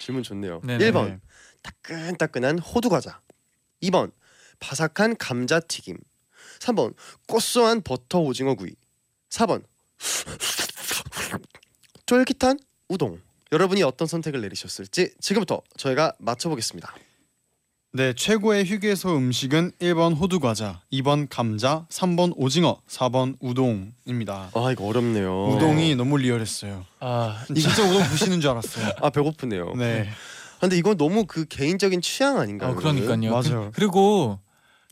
질문 0.00 0.22
좋네요. 0.22 0.60
네네. 0.64 0.90
1번 0.90 1.18
따끈따끈한 1.62 2.58
호두 2.58 2.90
과자. 2.90 3.22
2번 3.82 4.12
바삭한 4.60 5.16
감자 5.16 5.58
튀김. 5.60 5.96
3번 6.58 6.94
고소한 7.26 7.80
버터 7.80 8.18
오징어 8.20 8.54
구이. 8.54 8.74
4번 9.30 9.64
쫄깃한 12.04 12.58
우동. 12.90 13.18
여러분이 13.50 13.82
어떤 13.82 14.06
선택을 14.06 14.42
내리셨을지 14.42 15.14
지금부터 15.22 15.62
저희가 15.78 16.12
맞춰보겠습니다. 16.18 16.94
네, 17.96 18.12
최고의 18.12 18.64
휴게소 18.64 19.16
음식은 19.16 19.70
1번 19.80 20.18
호두 20.18 20.40
과자, 20.40 20.80
2번 20.92 21.28
감자, 21.30 21.86
3번 21.90 22.32
오징어, 22.34 22.80
4번 22.88 23.36
우동입니다. 23.38 24.50
아 24.52 24.72
이거 24.72 24.86
어렵네요. 24.88 25.50
우동이 25.50 25.94
너무 25.94 26.16
리얼했어요. 26.18 26.84
아 26.98 27.44
진짜 27.46 27.84
우동 27.84 28.02
부시는 28.02 28.40
줄 28.40 28.50
알았어요. 28.50 28.94
아 29.00 29.10
배고프네요. 29.10 29.74
네, 29.76 30.08
근데 30.58 30.76
이건 30.76 30.96
너무 30.96 31.24
그 31.26 31.44
개인적인 31.44 32.00
취향 32.00 32.40
아닌가요? 32.40 32.72
어, 32.72 32.74
그러니까요. 32.74 33.30
맞아요. 33.30 33.70
그, 33.72 33.80
리고 33.80 34.40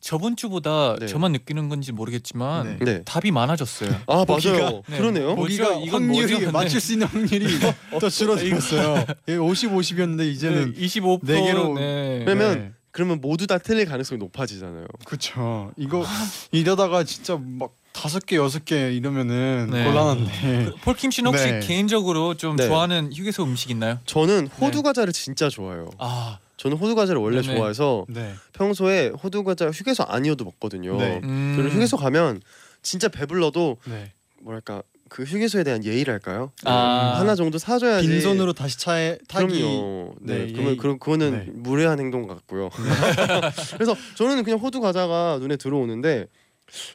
저번 0.01 0.37
주보다 0.37 0.95
네. 1.01 1.07
저만 1.09 1.33
느끼는 1.33 1.69
건지 1.69 1.91
모르겠지만 1.91 2.79
네. 2.79 2.85
네. 2.85 3.03
답이 3.03 3.33
많아졌어요. 3.33 3.91
아 4.07 4.25
맞아요. 4.29 4.83
네. 4.87 4.97
그러네요. 4.99 5.35
뭐- 5.35 5.45
우리가 5.45 5.75
확률이? 5.91 6.39
네. 6.39 6.51
맞출 6.53 6.81
수 6.81 6.93
있는 6.93 7.09
확률이 7.09 7.47
더 8.01 8.09
줄어들었어요. 8.09 9.05
50, 9.41 9.73
50이었는데 9.73 10.25
이제는 10.31 10.75
25%네 10.75 11.41
개로- 11.53 11.75
네. 11.75 12.23
그러면 12.25 12.59
네. 12.59 12.73
그러면 12.93 13.21
모두 13.21 13.47
다 13.47 13.59
틀릴 13.59 13.87
가능성이 13.87 14.19
높아지잖아요. 14.19 14.87
그쵸. 15.05 15.73
이거 15.77 16.05
이러다가 16.53 17.05
진짜 17.05 17.39
막 17.41 17.75
다섯 17.93 18.25
개 18.25 18.37
여섯 18.37 18.65
개 18.65 18.93
이러면은 18.93 19.69
네. 19.71 19.85
곤란한데. 19.85 20.65
그 20.67 20.75
폴킴 20.83 21.11
씨는 21.11 21.31
혹시 21.31 21.47
네. 21.47 21.61
개인적으로 21.61 22.35
좀 22.35 22.57
네. 22.57 22.67
좋아하는 22.67 23.13
휴게소 23.13 23.45
음식 23.45 23.71
있나요? 23.71 23.99
저는 24.05 24.49
호두 24.49 24.79
네. 24.79 24.83
과자를 24.83 25.13
진짜 25.13 25.49
좋아해요. 25.49 25.91
아, 25.99 26.39
저는 26.59 26.77
호두 26.77 26.95
과자를 26.95 27.21
원래 27.21 27.41
네네. 27.41 27.57
좋아해서 27.57 28.05
네. 28.09 28.35
평소에 28.53 29.09
호두 29.09 29.43
과자 29.43 29.71
휴게소 29.71 30.05
아니어도 30.05 30.45
먹거든요. 30.45 30.97
네. 30.99 31.21
음. 31.23 31.55
저는 31.57 31.71
휴게소 31.71 31.97
가면 31.97 32.43
진짜 32.83 33.09
배불러도 33.09 33.79
네. 33.87 34.13
뭐랄까 34.43 34.83
그 35.13 35.25
휴게소에 35.25 35.63
대한 35.63 35.85
예의랄까요? 35.85 36.53
아. 36.65 37.17
하나 37.19 37.35
정도 37.35 37.59
사줘야지. 37.59 38.09
빈손으로 38.09 38.55
다시 38.55 38.79
차에 38.79 39.19
타기. 39.29 39.61
그럼요. 39.61 40.15
네, 40.23 40.47
네, 40.47 40.53
그러면 40.53 40.67
예의. 40.69 40.77
그 40.79 40.97
그거는 40.97 41.31
네. 41.33 41.53
무례한 41.53 42.01
행동 42.01 42.27
같고요. 42.27 42.71
그래서 43.77 43.95
저는 44.15 44.43
그냥 44.43 44.59
호두 44.59 44.81
과자가 44.81 45.37
눈에 45.39 45.57
들어오는데 45.57 46.29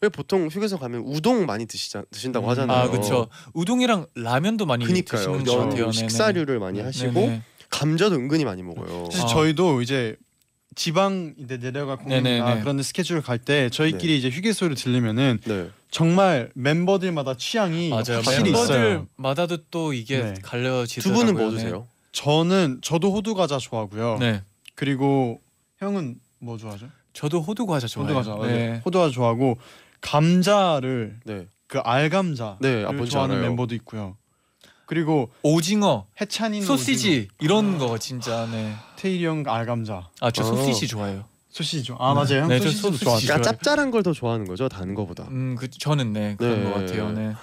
왜 0.01 0.09
보통 0.09 0.47
휴게소 0.47 0.79
가면 0.79 1.03
우동 1.05 1.45
많이 1.45 1.67
드시자 1.67 2.03
드신다고 2.09 2.47
음. 2.47 2.49
하잖아요. 2.49 2.77
아 2.79 2.89
그렇죠. 2.89 3.27
우동이랑 3.53 4.07
라면도 4.15 4.65
많이 4.65 4.83
그니까요. 4.83 5.19
드시는 5.19 5.43
것 5.43 5.55
면, 5.55 5.69
같아요. 5.69 5.81
네네. 5.83 5.91
식사류를 5.91 6.57
많이 6.57 6.79
하시고 6.79 7.13
네네. 7.13 7.43
감자도 7.69 8.15
은근히 8.15 8.45
많이 8.45 8.63
먹어요. 8.63 9.09
사실 9.11 9.25
아. 9.25 9.27
저희도 9.27 9.83
이제 9.83 10.15
지방 10.77 11.33
이제 11.39 11.57
내려가 11.57 11.97
네네네. 12.05 12.39
공연이나 12.39 12.61
그런 12.61 12.77
데 12.77 12.83
스케줄 12.83 13.19
갈 13.21 13.39
때 13.39 13.69
저희끼리 13.69 14.17
이제 14.17 14.29
휴게소를 14.29 14.75
들리면은 14.75 15.39
네. 15.45 15.69
정말 15.89 16.51
멤버들마다 16.53 17.35
취향이 17.35 17.89
맞아요. 17.89 18.21
확실히 18.23 18.51
있어요. 18.51 19.07
멤버들마다도 19.17 19.57
또 19.71 19.91
이게 19.93 20.19
네. 20.21 20.33
두 20.35 20.41
갈려지더라고요. 20.43 21.25
분은 21.25 21.41
뭐 21.41 21.51
드세요? 21.51 21.87
저는 22.11 22.79
저도 22.83 23.11
호두 23.11 23.33
과자 23.33 23.57
좋아하고요. 23.57 24.17
네. 24.19 24.31
네. 24.33 24.41
그리고 24.75 25.41
형은 25.79 26.19
뭐 26.39 26.57
좋아하죠? 26.57 26.87
저도 27.13 27.41
호두 27.41 27.65
과자 27.65 27.87
좋아해요. 27.87 28.15
호두 28.15 28.31
과자. 28.31 28.47
네. 28.47 28.53
네. 28.73 28.81
호두 28.85 28.99
과자 28.99 29.11
좋아하고 29.11 29.57
감자를 30.01 31.17
네. 31.25 31.47
그 31.67 31.79
알감자 31.79 32.57
네, 32.61 32.83
아, 32.85 32.91
뭔지 32.91 33.11
좋아하는 33.11 33.37
알아요. 33.37 33.49
멤버도 33.49 33.73
있고요. 33.75 34.15
그리고 34.87 35.29
오징어, 35.43 36.07
해찬이는 36.19 36.65
소시지 36.65 37.27
이런 37.39 37.77
거 37.77 37.97
진짜 37.99 38.47
네. 38.49 38.73
테일이 38.95 39.25
형 39.25 39.43
알감자. 39.45 40.09
아저 40.21 40.41
어. 40.43 40.45
소시지 40.45 40.87
좋아해요. 40.87 41.25
소시지 41.49 41.83
좋아. 41.83 41.97
아 41.99 42.13
맞아요. 42.13 42.43
형 42.43 42.47
네, 42.47 42.57
저 42.59 42.65
소시지도 42.65 42.87
소시지 42.91 43.03
좋아하죠. 43.05 43.27
그러니까. 43.27 43.51
짭짤한 43.51 43.91
걸 43.91 44.01
더 44.03 44.13
좋아하는 44.13 44.47
거죠, 44.47 44.69
단 44.69 44.95
거보다. 44.95 45.25
음, 45.25 45.55
그 45.59 45.69
저는 45.69 46.13
네 46.13 46.35
그런 46.37 46.63
네. 46.63 46.69
것 46.71 46.73
같아요. 46.79 47.11
네. 47.11 47.33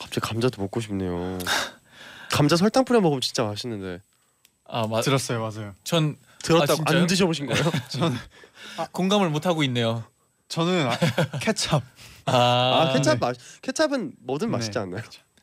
갑자기 0.00 0.20
감자도 0.20 0.62
먹고 0.62 0.80
싶네요. 0.80 1.38
감자 2.30 2.56
설탕 2.56 2.84
뿌려 2.86 3.00
먹으면 3.02 3.20
진짜 3.20 3.44
맛있는데. 3.44 4.00
아, 4.66 4.86
맞. 4.86 5.02
들었어요, 5.02 5.40
맞아요. 5.40 5.74
전 5.84 6.16
들었다고 6.42 6.82
아? 6.86 6.90
안 6.90 7.06
드셔보신 7.06 7.46
거예요? 7.46 7.64
공감을 8.92 9.28
못 9.28 9.44
하고 9.46 9.62
있네요. 9.64 10.04
저는 10.48 10.88
아, 10.88 10.96
케찹. 11.40 11.80
아, 12.24 12.32
아, 12.32 12.92
케찹 12.94 13.12
네. 13.12 13.18
맛 13.18 13.36
케찹은 13.60 14.12
뭐든 14.20 14.48
네. 14.48 14.56
맛있지 14.56 14.78
않나요? 14.78 15.02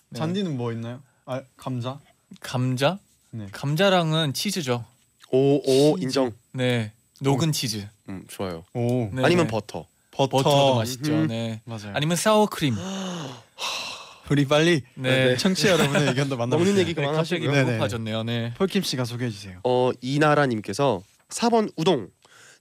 네. 0.09 0.17
쟈니는 0.19 0.57
뭐 0.57 0.71
있나요? 0.71 1.01
아 1.31 1.41
감자. 1.55 1.97
감자? 2.41 2.99
네. 3.29 3.47
감자랑은 3.53 4.33
치즈죠. 4.33 4.83
오 5.31 5.61
오 5.65 5.97
인정. 5.97 6.33
네, 6.51 6.91
녹은 7.21 7.53
치즈. 7.53 7.87
음 8.09 8.25
좋아요. 8.27 8.65
오 8.73 9.09
네, 9.13 9.23
아니면 9.23 9.45
네. 9.45 9.51
버터. 9.51 9.87
버터. 10.11 10.27
버터도 10.43 10.75
맛있죠. 10.75 11.13
음. 11.13 11.27
네. 11.27 11.61
맞아요. 11.63 11.93
아니면 11.93 12.17
사워 12.17 12.47
크림. 12.47 12.75
우리 14.29 14.45
빨리 14.45 14.81
네. 14.95 15.37
청취 15.37 15.63
자 15.63 15.69
여러분의 15.71 16.09
의견도 16.09 16.35
만나볼게요. 16.35 16.73
먹는 16.73 16.81
얘기 16.81 16.93
네, 16.93 17.01
갑자기 17.05 17.45
그만하시고요. 17.45 17.51
네네. 17.51 17.65
배고파졌네요. 17.71 18.23
네. 18.23 18.53
폴킴 18.57 18.83
씨가 18.83 19.05
소개해 19.05 19.31
주세요. 19.31 19.61
어 19.63 19.91
이나라님께서 20.01 21.01
4번 21.29 21.71
우동 21.77 22.09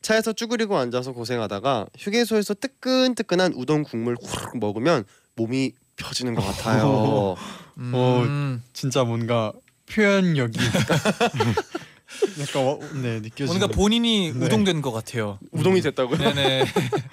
차에서 0.01 0.33
쭈그리고 0.33 0.79
앉아서 0.79 1.11
고생하다가 1.11 1.87
휴게소에서 1.99 2.55
뜨끈뜨끈한 2.55 3.55
우동 3.57 3.83
국물 3.83 4.17
후루룩 4.23 4.59
먹으면 4.61 5.05
몸이 5.35 5.73
펴지는 6.01 6.35
것 6.35 6.43
같아요. 6.43 7.37
음, 7.79 8.63
진짜 8.73 9.05
뭔가 9.05 9.53
표현력이 9.87 10.59
약간 12.41 12.65
와- 12.67 12.79
네 13.03 13.21
느껴지는. 13.21 13.47
뭔가 13.47 13.67
본인이 13.69 14.33
네. 14.33 14.47
우동된 14.47 14.83
것 14.83 14.93
같아요. 14.93 15.39
우동이 15.53 15.81
됐다고요? 15.81 16.19
네네. 16.19 16.65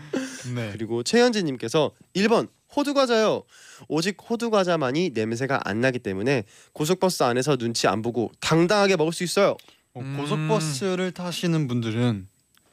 네. 0.56 0.70
그리고 0.72 1.04
최현진님께서 1.04 1.92
1번 2.16 2.50
호두 2.76 2.94
과자요. 2.94 3.44
오직 3.88 4.18
호두 4.30 4.50
과자만이 4.50 5.12
냄새가 5.14 5.62
안 5.66 5.82
나기 5.82 6.00
때문에 6.00 6.44
고속버스 6.74 7.24
안에서 7.24 7.58
눈치 7.58 7.88
안 7.88 8.02
보고 8.02 8.32
당당하게 8.40 8.96
먹을 8.96 9.14
수 9.14 9.24
있어요. 9.24 9.56
어, 9.94 10.00
음. 10.02 10.18
고속버스를 10.18 11.12
타시는 11.12 11.68
분들은 11.68 12.28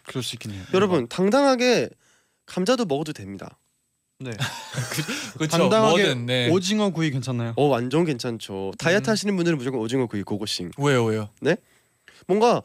그럴 0.04 0.23
수 0.23 0.37
있겠네요. 0.37 0.62
여러분 0.75 1.09
당당하게 1.09 1.88
감자도 2.47 2.85
먹어도 2.85 3.12
됩니다. 3.12 3.59
네. 4.24 4.32
그렇죠. 5.34 5.56
당당하게 5.56 6.02
뭐든 6.04 6.26
네. 6.26 6.50
오징어 6.50 6.90
구이 6.90 7.10
괜찮나요? 7.10 7.52
어 7.56 7.66
완전 7.66 8.04
괜찮죠. 8.04 8.72
다이어트 8.78 9.08
음. 9.08 9.12
하시는 9.12 9.36
분들은 9.36 9.58
무조건 9.58 9.80
오징어 9.80 10.06
구이 10.06 10.22
고고싱. 10.22 10.70
왜요 10.78 11.04
왜요? 11.04 11.28
뭔가 12.26 12.62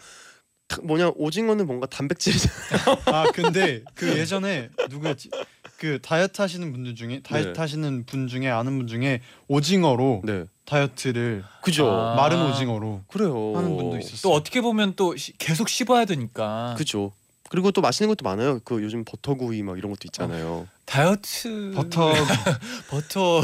다- 0.67 0.77
뭐냐 0.83 1.11
오징어는 1.15 1.65
뭔가 1.67 1.87
단백질이잖아요. 1.87 2.57
아 3.07 3.31
근데 3.33 3.83
그 3.95 4.07
예전에 4.17 4.69
누구였지? 4.89 5.29
그 5.77 5.99
다이어트 6.01 6.41
하시는 6.41 6.71
분들 6.71 6.95
중에 6.95 7.21
다이어트 7.23 7.53
네. 7.53 7.59
하시는 7.59 8.05
분 8.05 8.27
중에 8.27 8.49
아는 8.49 8.77
분 8.77 8.87
중에 8.87 9.21
오징어로 9.47 10.21
네, 10.25 10.43
다이어트를 10.65 11.43
그죠. 11.63 11.89
아. 11.89 12.15
마른 12.15 12.41
오징어로 12.51 13.01
그래요. 13.07 13.53
하는 13.55 13.75
분도 13.77 13.97
있었어요. 13.97 14.19
또 14.23 14.33
어떻게 14.33 14.59
보면 14.61 14.93
또 14.95 15.15
시- 15.15 15.37
계속 15.37 15.69
씹어야 15.69 16.05
되니까 16.05 16.75
그죠. 16.77 17.13
그리고 17.49 17.71
또 17.71 17.81
맛있는 17.81 18.09
것도 18.09 18.23
많아요. 18.23 18.59
그 18.63 18.81
요즘 18.83 19.03
버터구이 19.03 19.63
막 19.63 19.77
이런 19.77 19.91
것도 19.91 20.01
있잖아요. 20.05 20.67
다이어트 20.85 21.71
버터 21.75 22.13
버터 22.89 23.41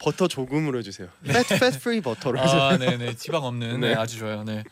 버 0.00 0.10
터 0.12 0.28
조금으로 0.28 0.78
해주세요. 0.78 1.08
fat 1.24 1.58
fat 1.58 1.80
free 1.80 2.00
버터로 2.00 2.38
해주세요. 2.40 2.60
아 2.62 2.76
네네 2.78 3.16
지방 3.16 3.44
없는 3.44 3.80
네. 3.80 3.88
네. 3.88 3.94
아주 3.94 4.18
좋아요. 4.18 4.44
네. 4.44 4.64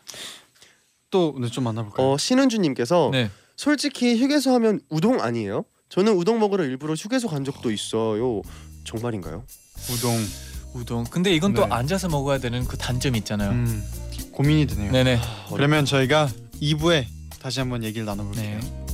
또 1.11 1.35
네, 1.39 1.47
좀 1.49 1.63
만나볼까요? 1.63 2.11
어 2.11 2.17
신은주님께서 2.17 3.09
네. 3.11 3.29
솔직히 3.55 4.21
휴게소 4.21 4.53
하면 4.55 4.79
우동 4.89 5.21
아니에요? 5.21 5.65
저는 5.89 6.13
우동 6.13 6.39
먹으러 6.39 6.63
일부러 6.63 6.93
휴게소 6.93 7.27
간 7.29 7.43
적도 7.43 7.71
있어요. 7.71 8.41
정말인가요? 8.83 9.43
우동 9.91 10.15
우동. 10.73 11.03
근데 11.05 11.33
이건 11.33 11.53
또 11.53 11.65
네. 11.65 11.73
앉아서 11.73 12.09
먹어야 12.09 12.37
되는 12.37 12.63
그 12.65 12.77
단점이 12.77 13.17
있잖아요. 13.19 13.49
음, 13.51 13.83
고민이 14.31 14.67
되네요. 14.67 14.91
네네. 14.91 15.19
그러면 15.53 15.83
저희가 15.85 16.29
2부에 16.61 17.05
다시 17.39 17.59
한번 17.59 17.83
얘기를 17.83 18.05
나눠볼게요. 18.05 18.59
네. 18.59 18.88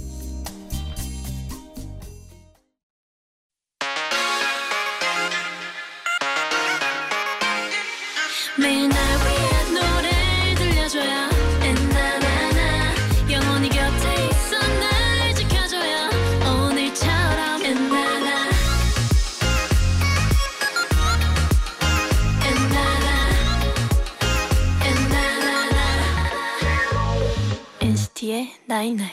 나인나인 28.86 29.10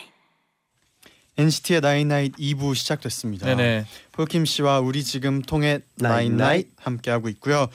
NCT의 1.39 1.81
나인나잇 1.81 2.37
2부 2.37 2.75
시작됐습니다. 2.75 3.47
네네. 3.47 3.87
폴킴 4.13 4.45
씨와 4.45 4.81
우리 4.81 5.03
지금 5.03 5.41
통했나잇나잇 5.41 6.69
함께 6.77 7.11
하고 7.11 7.31
있고요. 7.31 7.69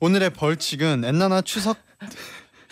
오늘의 0.00 0.30
벌칙은 0.30 1.04
엔나나 1.04 1.40
추석 1.40 1.78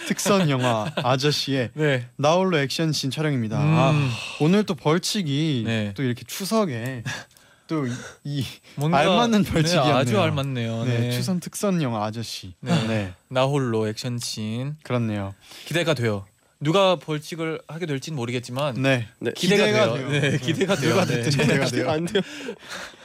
특선 0.07 0.51
영화 0.51 0.93
아저씨의 0.97 1.71
네. 1.73 2.07
나홀로 2.17 2.59
액션 2.59 2.93
씬 2.93 3.11
촬영입니다. 3.11 3.59
음. 3.59 3.65
아, 3.65 4.11
오늘 4.41 4.65
또 4.65 4.75
벌칙이 4.75 5.62
네. 5.65 5.95
또 5.97 6.03
이렇게 6.03 6.23
추석에 6.27 7.03
또이 7.69 8.45
뭔가 8.75 8.99
알맞는 8.99 9.43
네, 9.43 9.51
벌칙이었네요. 9.51 9.97
아주 9.97 10.21
알맞네요. 10.21 10.85
네, 10.85 10.99
네. 10.99 11.11
추석 11.12 11.41
특선 11.41 11.81
영화 11.81 12.05
아저씨. 12.05 12.53
네. 12.61 12.87
네, 12.87 13.15
나홀로 13.29 13.89
액션씬 13.89 14.77
그렇네요. 14.83 15.35
기대가 15.65 15.95
돼요. 15.95 16.27
누가 16.61 16.97
벌칙을 16.97 17.61
하게 17.69 17.87
될지는 17.87 18.16
모르겠지만 18.16 18.81
네, 18.81 19.09
네. 19.19 19.33
기대가, 19.37 19.66
기대가 19.66 19.95
돼요. 19.95 20.09
돼요. 20.09 20.21
네, 20.21 20.38
기대가 20.38 20.77
돼요. 20.77 20.90
누가 20.90 21.05
네. 21.05 21.23
됐든 21.23 21.31
기대가 21.31 21.66
돼요. 21.66 21.90
안 21.90 22.05
돼요. 22.07 22.23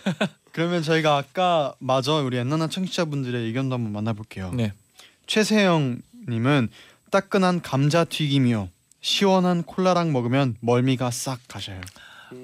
그러면 0.53 0.83
저희가 0.83 1.17
아까 1.17 1.73
마저 1.79 2.15
우리 2.23 2.37
엔나나 2.37 2.67
청취자분들의 2.67 3.45
의견도 3.45 3.75
한번 3.75 3.91
만나볼게요. 3.93 4.51
네. 4.53 4.73
최세영님은 5.27 6.69
따끈한 7.11 7.61
감자 7.61 8.03
튀김이요. 8.05 8.69
시원한 9.01 9.63
콜라랑 9.63 10.11
먹으면 10.11 10.55
멀미가 10.59 11.11
싹 11.11 11.39
가셔요. 11.47 11.81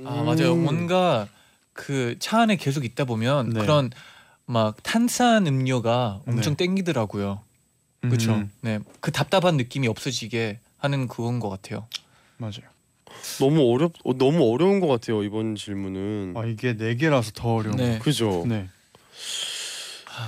아 0.06 0.24
맞아요. 0.24 0.56
뭔가 0.56 1.28
그 1.74 2.16
차 2.20 2.42
안에 2.42 2.56
계속 2.58 2.84
있다 2.84 3.06
보면 3.06 3.52
네. 3.52 3.62
그런 3.62 3.92
막 4.46 4.82
탄산 4.84 5.46
음료가 5.48 6.22
엄청 6.28 6.56
네. 6.56 6.66
땡기더라고요. 6.66 7.42
그렇죠. 8.02 8.34
음, 8.36 8.52
네, 8.62 8.80
그 9.00 9.12
답답한 9.12 9.58
느낌이 9.58 9.88
없어지게 9.88 10.60
하는 10.78 11.08
그건 11.08 11.40
것 11.40 11.50
같아요. 11.50 11.88
맞아요. 12.38 12.70
너무 13.40 13.72
어렵 13.74 13.94
어, 14.04 14.14
너무 14.18 14.52
어려운 14.54 14.80
것 14.80 14.88
같아요 14.88 15.24
이번 15.24 15.56
질문은. 15.56 16.34
아 16.38 16.46
이게 16.46 16.76
네 16.76 16.96
개라서 16.96 17.32
더 17.34 17.56
어려운. 17.56 17.78
네. 17.78 18.00
그죠. 18.00 18.44
네. 18.48 18.70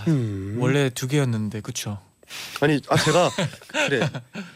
음. 0.08 0.58
원래 0.60 0.90
두 0.90 1.08
개였는데 1.08 1.62
그렇죠. 1.62 2.00
아니 2.62 2.80
아 2.90 2.98
제가 2.98 3.30
그래 3.88 4.08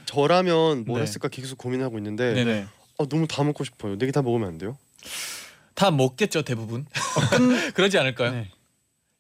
저라면 0.06 0.86
뭘 0.86 1.00
네. 1.00 1.04
했을까 1.04 1.28
계속 1.28 1.58
고민하고 1.58 1.98
있는데 1.98 2.34
네네. 2.34 2.54
네. 2.62 2.68
아, 3.00 3.06
너무 3.10 3.28
다 3.28 3.44
먹고 3.44 3.64
싶어요. 3.64 3.98
네 3.98 4.06
개 4.06 4.12
다 4.12 4.22
먹으면 4.22 4.48
안 4.48 4.58
돼요? 4.58 4.78
다 5.74 5.90
먹겠죠 5.92 6.44
대부분. 6.44 6.86
그러지 7.74 7.98
않을까요? 7.98 8.32
네. 8.32 8.50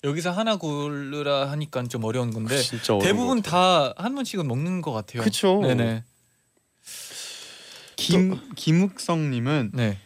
여기서 0.03 0.31
하나 0.31 0.57
고르라 0.57 1.49
하니까 1.51 1.83
좀 1.83 2.03
어려운 2.03 2.31
건데 2.31 2.57
진짜 2.61 2.93
어려운 2.93 3.03
대부분. 3.07 3.41
다 3.41 3.93
한 3.97 4.13
번씩은 4.15 4.47
먹는 4.47 4.81
것 4.81 4.91
같아요. 4.91 5.23
그쵸. 5.23 5.61
네네. 5.61 6.03
김 8.03 8.39
김욱성님은 8.55 9.71
네. 9.73 9.97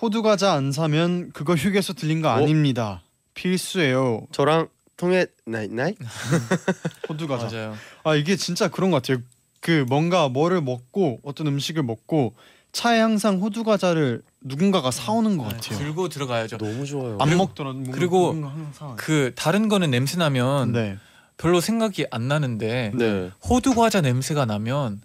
호두 0.00 0.22
과자 0.22 0.52
안 0.52 0.72
사면 0.72 1.30
그거 1.32 1.54
휴게소 1.54 1.94
들린 1.94 2.20
거 2.22 2.28
어? 2.28 2.32
아닙니다. 2.32 3.02
필수예요. 3.34 4.26
저랑 4.32 4.68
통해 4.96 5.26
나이 5.44 5.68
나이 5.68 5.94
호두 7.08 7.26
과자. 7.28 7.46
맞아요. 7.54 7.74
아 8.04 8.14
이게 8.14 8.36
진짜 8.36 8.68
그런 8.68 8.90
것 8.90 9.02
같아요. 9.02 9.22
그 9.60 9.84
뭔가 9.88 10.28
뭐를 10.28 10.60
먹고 10.60 11.20
어떤 11.22 11.46
음식을 11.48 11.82
먹고 11.82 12.34
차에 12.72 13.00
항상 13.00 13.40
호두 13.40 13.64
과자를 13.64 14.22
누군가가 14.42 14.90
사오는 14.90 15.36
것 15.38 15.48
네, 15.48 15.54
같아요. 15.54 15.78
들고 15.78 16.08
들어가야죠. 16.08 16.58
너무 16.58 16.84
좋아요. 16.84 17.16
안 17.20 17.28
그리고- 17.28 17.44
먹더라도 17.44 17.78
뭔가 17.78 17.92
그리고 17.98 18.28
항상 18.34 18.72
사와요. 18.74 18.96
그 18.98 19.32
다른 19.34 19.68
거는 19.68 19.90
냄새 19.90 20.18
나면 20.18 20.72
네. 20.72 20.98
별로 21.38 21.60
생각이 21.60 22.06
안 22.10 22.28
나는데 22.28 22.92
네. 22.94 23.30
호두 23.48 23.74
과자 23.74 24.00
냄새가 24.00 24.44
나면 24.46 25.00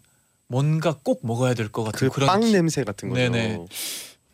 뭔가 0.51 0.95
꼭 1.01 1.21
먹어야 1.25 1.53
될 1.53 1.69
것 1.71 1.83
같은 1.83 2.09
그 2.09 2.13
그런 2.15 2.27
빵 2.27 2.41
기- 2.41 2.51
냄새 2.51 2.83
같은 2.83 3.07
거죠. 3.09 3.19
네네. 3.21 3.65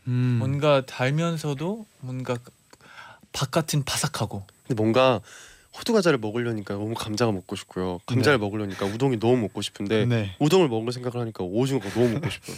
음. 0.07 0.35
뭔가 0.39 0.83
달면서도 0.85 1.85
뭔가 1.99 2.37
바깥은 3.33 3.83
바삭하고 3.85 4.43
근데 4.67 4.81
뭔가 4.81 5.21
호두 5.77 5.93
과자를 5.93 6.17
먹으려니까 6.17 6.73
너무 6.73 6.95
감자가 6.95 7.31
먹고 7.31 7.55
싶고요. 7.55 7.99
감자를 8.07 8.39
먹으려니까 8.39 8.85
우동이 8.87 9.19
너무 9.19 9.37
먹고 9.37 9.61
싶은데 9.61 10.05
네. 10.05 10.35
우동을 10.39 10.69
먹을 10.69 10.91
생각을 10.91 11.21
하니까 11.21 11.43
오징어가 11.43 11.87
너무 11.91 12.09
먹고 12.13 12.29
싶어요. 12.31 12.55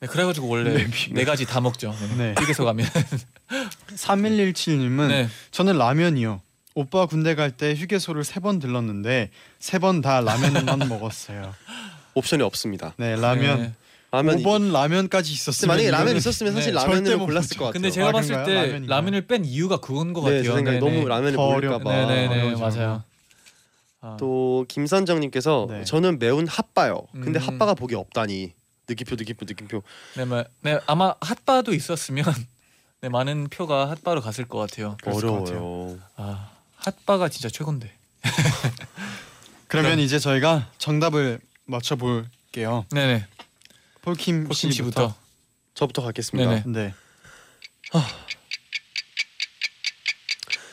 네, 0.00 0.08
그래가지고 0.08 0.48
원래 0.48 0.86
네 1.12 1.24
가지 1.24 1.46
다 1.46 1.60
먹죠. 1.60 1.94
네. 2.18 2.34
네. 2.34 2.34
휴게소 2.40 2.64
가면 2.64 2.84
3117님은 3.94 5.08
네. 5.08 5.28
저는 5.52 5.78
라면이요. 5.78 6.40
오빠 6.74 7.06
군대 7.06 7.36
갈 7.36 7.52
때 7.52 7.74
휴게소를 7.76 8.24
세 8.24 8.40
번 8.40 8.58
들렀는데 8.58 9.30
세 9.60 9.78
번 9.78 10.00
다 10.02 10.20
라면만 10.20 10.80
먹었어요. 10.90 11.54
옵션이 12.14 12.42
없습니다. 12.42 12.94
네, 12.96 13.16
라면. 13.16 13.62
네. 13.62 13.72
라면 14.10 14.36
5번 14.44 14.70
라면까지 14.72 15.30
근데 15.30 15.34
있었으면 15.34 15.76
만약에 15.76 15.90
라면 15.90 16.16
있었으면 16.16 16.52
사실 16.54 16.72
네, 16.72 16.78
절대 16.78 16.94
라면을 16.94 17.16
못 17.18 17.26
골랐을 17.26 17.48
보죠. 17.48 17.58
것 17.58 17.64
같아요. 17.66 17.72
근데 17.72 17.90
제가 17.90 18.08
아, 18.08 18.12
봤을 18.12 18.28
그런가요? 18.28 18.46
때 18.46 18.54
라면인가요? 18.66 18.88
라면을 18.96 19.26
뺀 19.26 19.44
이유가 19.44 19.78
그건 19.78 20.12
것 20.12 20.20
네, 20.20 20.26
같아요. 20.36 20.42
제 20.44 20.52
생각에 20.54 20.78
네네. 20.78 20.90
너무 20.92 21.08
라면을 21.08 21.32
더 21.36 21.50
모를까 21.50 21.78
봐. 21.80 21.90
네네네 21.92 22.42
어려워져. 22.52 22.78
맞아요. 22.80 23.02
아, 24.02 24.16
또 24.20 24.64
김선정님께서 24.68 25.66
네. 25.68 25.84
저는 25.84 26.20
매운 26.20 26.46
핫바요. 26.46 27.08
근데 27.12 27.40
음. 27.40 27.44
핫바가 27.44 27.74
보기 27.74 27.96
없다니. 27.96 28.52
느낌표 28.88 29.16
느낌표 29.16 29.46
느낌표. 29.48 29.82
네, 30.16 30.24
뭐, 30.26 30.44
네 30.60 30.78
아마 30.86 31.14
핫바도 31.20 31.74
있었으면 31.74 32.24
네, 33.00 33.08
많은 33.08 33.48
표가 33.48 33.90
핫바로 33.90 34.20
갔을 34.20 34.44
것 34.46 34.58
같아요. 34.58 34.96
그랬을 35.02 35.22
것 35.26 35.48
어려워요. 35.50 35.98
아 36.16 36.50
핫바가 36.76 37.30
진짜 37.30 37.48
최고인데. 37.48 37.90
그러면 39.66 39.92
그럼- 39.92 39.98
이제 40.00 40.18
저희가 40.20 40.68
정답을 40.78 41.40
맞춰 41.66 41.96
볼게요. 41.96 42.86
네네. 42.90 43.26
폴킴 44.02 44.52
씨부터. 44.52 44.72
씨부터. 44.72 45.14
저부터 45.74 46.02
가겠습니다. 46.02 46.64
네네. 46.64 46.64
네. 46.66 46.94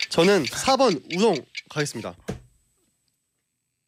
저는 0.09 0.43
4번 0.43 1.01
우동 1.15 1.35
가겠습니다. 1.69 2.15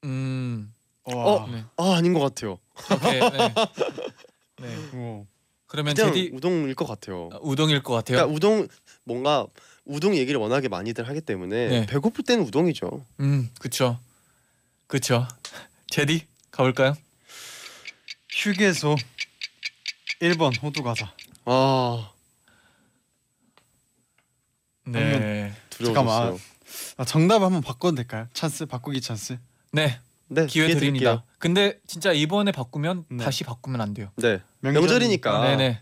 음. 0.06 0.74
와. 1.04 1.16
어? 1.16 1.48
네. 1.48 1.66
아 1.78 1.96
아닌 1.96 2.14
것 2.14 2.22
같아요. 2.22 2.60
오케이. 2.92 3.20
네. 3.20 3.54
네. 4.62 4.98
오. 4.98 5.28
그러면 5.68 5.96
그냥 5.96 6.14
제디 6.14 6.32
우동일 6.34 6.76
것 6.76 6.86
같아요. 6.86 7.30
아, 7.34 7.40
우동일 7.42 7.82
것 7.84 7.94
같아요. 7.94 8.18
그러니까 8.18 8.36
우동 8.36 8.68
뭔가 9.04 9.48
우동 9.86 10.16
얘기를 10.16 10.40
워낙에 10.40 10.68
많이들 10.70 11.08
하기 11.10 11.22
때문에 11.22 11.68
네. 11.68 11.86
배고플 11.88 12.24
때는 12.24 12.46
우동이죠. 12.46 13.06
음, 13.20 13.50
그쵸. 13.60 14.00
그쵸. 14.88 15.28
제디 15.90 16.26
가볼까요? 16.54 16.96
휴게소 18.30 18.96
1번 20.22 20.62
호두 20.62 20.84
과자. 20.84 21.12
아 21.46 22.12
네. 24.86 25.54
두려워졌어요. 25.72 26.40
아, 26.98 27.06
정답 27.06 27.42
한번 27.42 27.62
바꿔도 27.62 27.96
될까요? 27.96 28.28
찬스 28.34 28.68
바꾸기 28.68 29.02
찬스. 29.02 29.38
네. 29.72 30.00
네 30.28 30.46
기회. 30.48 30.74
드립니다. 30.76 31.24
근데 31.40 31.80
진짜 31.88 32.12
이번에 32.14 32.52
바꾸면 32.52 33.06
네. 33.10 33.24
다시 33.24 33.44
바꾸면 33.44 33.82
안 33.82 33.94
돼요. 33.94 34.12
네 34.18 34.40
명절- 34.62 34.74
명절이니까. 34.74 35.42
네네. 35.58 35.82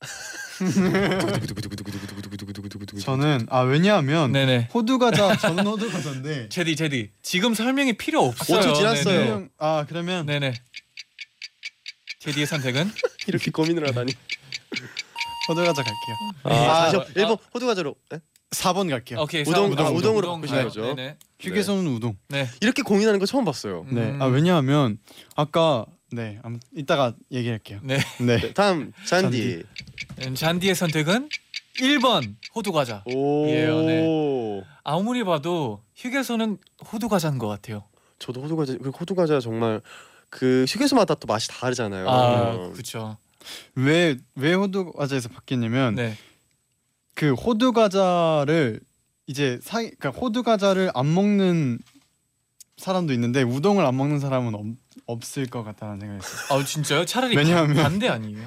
저는 3.00 3.46
아 3.50 3.60
왜냐하면 3.60 4.32
네네. 4.32 4.68
호두 4.74 4.98
과자 4.98 5.34
저는 5.38 5.66
호두 5.66 5.90
과자인데 5.90 6.48
제디 6.48 6.76
제디 6.76 7.10
지금 7.22 7.54
설명이 7.54 7.94
필요 7.94 8.22
없어요. 8.24 8.60
5초 8.60 8.74
지났어요. 8.76 9.20
네네. 9.38 9.48
아 9.58 9.84
그러면 9.88 10.26
네네. 10.26 10.54
제디의 12.20 12.46
선택은 12.46 12.90
이렇게 13.28 13.50
고민을 13.50 13.88
하다니. 13.88 14.12
호두 15.48 15.64
과자 15.64 15.82
갈게요. 15.82 16.16
아, 16.44 16.52
아, 16.54 16.84
다시 16.84 16.96
아. 16.96 17.04
1번 17.14 17.38
호두 17.54 17.66
과자로. 17.66 17.94
네? 18.10 18.20
4번 18.50 18.90
갈게요. 18.90 19.20
오케이. 19.20 19.42
우동, 19.42 19.74
사- 19.74 19.82
아, 19.84 19.90
우동으로 19.90 20.28
우동 20.28 20.40
바꾸신 20.40 20.56
가요. 20.56 20.64
거죠? 20.66 20.94
네네. 20.94 21.16
휴게소는 21.40 21.86
우동. 21.92 22.16
네. 22.28 22.48
이렇게 22.60 22.82
고민하는 22.82 23.18
거 23.20 23.26
처음 23.26 23.44
봤어요. 23.44 23.86
네. 23.90 24.02
음. 24.10 24.20
아 24.22 24.26
왜냐하면 24.26 24.98
아까 25.36 25.86
네 26.12 26.38
아무 26.42 26.58
이따가 26.76 27.14
얘기할게요. 27.30 27.78
네. 27.84 27.98
네. 28.18 28.38
네, 28.40 28.52
다음 28.52 28.92
잔디. 29.06 29.62
음, 30.26 30.34
잔디의 30.34 30.74
선택은 30.74 31.28
1번 31.84 32.36
호두 32.54 32.72
과자. 32.72 33.02
오. 33.06 33.46
예요, 33.48 33.82
네. 33.82 34.62
아무리 34.84 35.24
봐도 35.24 35.82
휴게소는 35.96 36.58
호두 36.92 37.08
과자인 37.08 37.38
것 37.38 37.46
같아요. 37.48 37.84
저도 38.18 38.42
호두 38.42 38.56
과자. 38.56 38.74
그 38.82 38.90
호두 38.90 39.14
과자 39.14 39.40
정말 39.40 39.80
그 40.28 40.64
휴게소마다 40.68 41.14
또 41.16 41.26
맛이 41.26 41.48
다르잖아요. 41.48 42.08
아, 42.08 42.70
그렇죠. 42.72 43.16
왜 43.74 44.16
왜 44.34 44.54
호두 44.54 44.92
과자에서 44.92 45.28
바뀌냐면 45.30 45.94
네. 45.94 46.16
그 47.14 47.32
호두 47.34 47.72
과자를 47.72 48.80
이제 49.26 49.58
사 49.62 49.78
그러니까 49.78 50.10
호두 50.10 50.42
과자를 50.42 50.90
안 50.94 51.12
먹는 51.14 51.78
사람도 52.76 53.12
있는데 53.14 53.42
우동을 53.42 53.84
안 53.84 53.96
먹는 53.96 54.20
사람은 54.20 54.54
없, 54.54 54.64
없을 55.06 55.46
것 55.46 55.62
같다는 55.62 56.00
생각이 56.00 56.22
했어요. 56.24 56.58
아, 56.60 56.64
진짜요? 56.64 57.04
차라리 57.04 57.36
왜냐하면- 57.36 57.74
반- 57.76 57.84
반대 57.84 58.08
아니에요? 58.08 58.40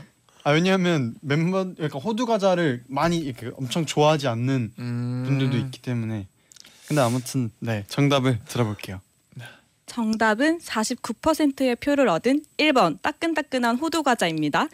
아 0.44 0.52
왜냐하면 0.52 1.16
멤버 1.22 1.64
그러니까 1.74 2.00
호두 2.00 2.26
과자를 2.26 2.84
많이 2.88 3.18
이렇게 3.18 3.52
엄청 3.56 3.86
좋아하지 3.86 4.28
않는 4.28 4.74
음. 4.78 5.24
분들도 5.26 5.58
있기 5.58 5.82
때문에 5.82 6.28
근데 6.88 7.02
아무튼 7.02 7.50
네 7.60 7.86
정답을 7.88 8.40
들어볼게요. 8.46 9.00
정답은 9.86 10.60
49%의 10.60 11.76
표를 11.76 12.08
얻은 12.08 12.44
1번 12.58 13.00
따끈따끈한 13.02 13.78
호두 13.78 14.02
과자입니다. 14.02 14.68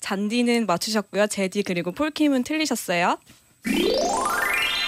잔디는 0.00 0.66
맞추셨고요. 0.66 1.26
제디 1.26 1.62
그리고 1.62 1.92
폴킴은 1.92 2.42
틀리셨어요. 2.44 3.18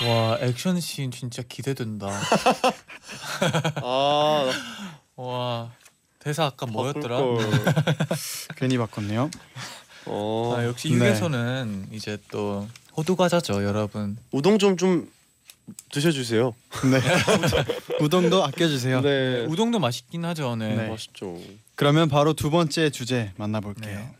와, 0.09 0.39
액션 0.41 0.81
씬 0.81 1.11
진짜 1.11 1.43
기대된다. 1.43 2.09
아, 3.83 4.51
와. 5.17 5.71
대사 6.19 6.47
아까 6.47 6.65
뭐였더라? 6.67 7.19
괜히 8.57 8.79
바꿨네요. 8.79 9.31
어. 10.07 10.55
아, 10.57 10.65
역시 10.65 10.89
네. 10.91 10.97
휴게소는 10.97 11.89
이제 11.93 12.19
또 12.31 12.67
호두 12.97 13.17
과자죠, 13.17 13.65
여러분. 13.65 14.17
우동 14.33 14.59
좀 14.59 14.77
좀 14.77 15.09
드셔주세요. 15.91 16.55
네 16.91 17.01
우동도 18.01 18.45
아껴주세요. 18.45 19.01
네. 19.01 19.47
우동도 19.49 19.79
맛있긴 19.79 20.25
하죠. 20.25 20.57
네. 20.57 20.75
네. 20.75 20.89
맛있죠. 20.89 21.39
그러면 21.75 22.09
바로 22.09 22.35
두 22.35 22.51
번째 22.51 22.91
주제 22.91 23.33
만나볼게요. 23.37 23.99
네. 23.99 24.11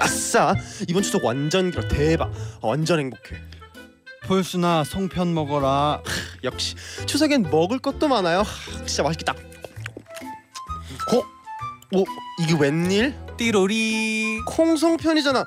아싸 0.00 0.54
이번 0.88 1.02
추석 1.02 1.24
완전 1.24 1.70
길어 1.70 1.86
대박. 1.88 2.32
아, 2.62 2.66
완전 2.66 2.98
행복해. 2.98 3.36
폴수나 4.26 4.84
송편 4.84 5.34
먹어라. 5.34 6.02
역시 6.42 6.74
추석엔 7.06 7.50
먹을 7.50 7.78
것도 7.78 8.08
많아요. 8.08 8.40
하, 8.40 8.84
진짜 8.84 9.02
맛있겠다. 9.02 9.32
어? 11.12 11.16
오 11.92 12.04
이게 12.40 12.54
웬일? 12.58 13.14
띠로리. 13.36 14.40
콩송편이잖아. 14.46 15.44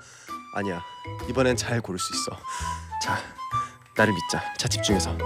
아니야 0.53 0.81
이번엔 1.29 1.55
잘 1.55 1.81
고를 1.81 1.99
수 1.99 2.13
있어. 2.13 2.37
자 3.01 3.17
나를 3.95 4.13
믿자. 4.13 4.53
자 4.57 4.67
집중해서 4.67 5.17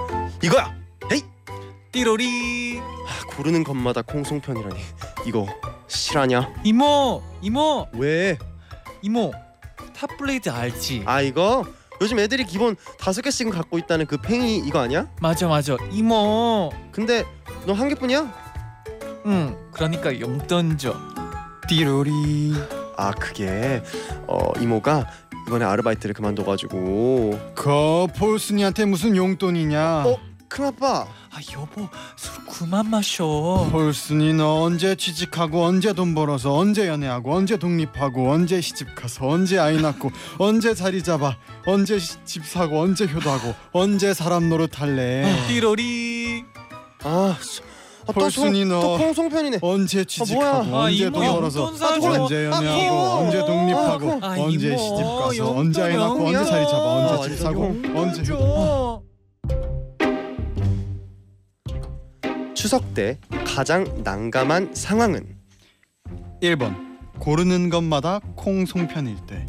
이거야. 0.42 0.74
헤이 1.12 1.22
띠로리. 1.92 2.80
아, 2.80 3.36
고르는 3.36 3.64
것마다 3.64 4.02
콩송편이라니 4.02 4.80
이거 5.26 5.46
실화냐? 5.88 6.54
이모, 6.64 7.22
이모, 7.42 7.88
왜? 7.94 8.38
이모. 9.02 9.34
탑블레이드 9.94 10.50
알지? 10.50 11.04
아 11.06 11.22
이거 11.22 11.66
요즘 12.02 12.18
애들이 12.20 12.44
기본 12.46 12.76
다섯 13.00 13.22
개씩은 13.22 13.52
갖고 13.52 13.78
있다는 13.78 14.08
그 14.08 14.18
팽이 14.18 14.58
이거 14.58 14.80
아니야? 14.80 15.08
맞아, 15.22 15.48
맞아. 15.48 15.78
이모. 15.92 16.72
근데 16.92 17.24
너 17.68 17.74
한 17.74 17.90
개뿐이야? 17.90 19.22
응. 19.28 19.56
그러니까 19.72 20.20
용돈 20.20 20.78
줘. 20.80 20.96
띠로리. 21.70 22.54
아 22.98 23.12
그게 23.12 23.82
어 24.28 24.52
이모가 24.60 25.08
이번에 25.48 25.64
아르바이트를 25.66 26.14
그만둬가지고 26.14 27.40
그 27.56 28.08
폴순이한테 28.18 28.86
무슨 28.86 29.16
용돈이냐? 29.16 30.04
어? 30.08 30.18
큰아빠 30.52 31.06
아 31.32 31.38
여보 31.54 31.88
술 32.18 32.44
그만 32.46 32.90
마셔. 32.90 33.70
폴순이 33.72 34.34
너 34.34 34.64
언제 34.64 34.96
취직하고 34.96 35.64
언제 35.64 35.94
돈 35.94 36.14
벌어서 36.14 36.54
언제 36.54 36.88
연애하고 36.90 37.34
언제 37.34 37.56
독립하고 37.56 38.30
언제 38.30 38.60
시집 38.60 38.94
가서 38.94 39.28
언제 39.30 39.58
아이 39.58 39.82
낳고 39.82 40.12
언제 40.40 40.74
자리 40.74 41.02
잡아 41.02 41.38
언제 41.66 41.98
시- 42.00 42.18
집 42.26 42.46
사고 42.46 42.82
언제 42.82 43.06
효도하고 43.08 43.56
언제 43.72 44.14
사람 44.14 44.50
노릇할래? 44.50 45.24
띠로리. 45.48 46.44
아, 47.04 47.38
수- 47.40 47.62
아, 48.14 48.30
송, 48.30 48.52
너. 48.68 48.82
또 48.82 48.98
콩송편이네 48.98 49.60
언제 49.62 50.04
취직하고? 50.04 50.76
아, 50.76 50.84
언제 50.88 51.10
돈 51.10 51.26
벌어서 51.34 51.74
사줘. 51.74 52.24
언제 52.24 52.46
연애하고 52.48 53.00
아. 53.00 53.16
언제 53.20 53.38
독립하고 53.40 54.20
아, 54.22 54.36
언제 54.38 54.68
이모, 54.68 54.78
시집 54.78 54.98
가서 55.06 55.38
용돈, 55.38 55.58
언제 55.60 55.82
아이 55.82 55.96
낳고 55.96 56.28
언제 56.28 56.44
자리 56.44 56.66
잡아 56.66 56.78
아, 56.84 57.18
언제 57.20 57.30
집 57.36 57.42
사고 57.42 57.64
언제 57.96 58.22
효도 58.34 59.04
추석 62.62 62.94
때 62.94 63.18
가장 63.44 64.04
난감한 64.04 64.76
상황은? 64.76 65.36
1번 66.44 66.76
고르는 67.18 67.72
것마다 67.72 68.20
콩송편일 68.36 69.18
때. 69.26 69.48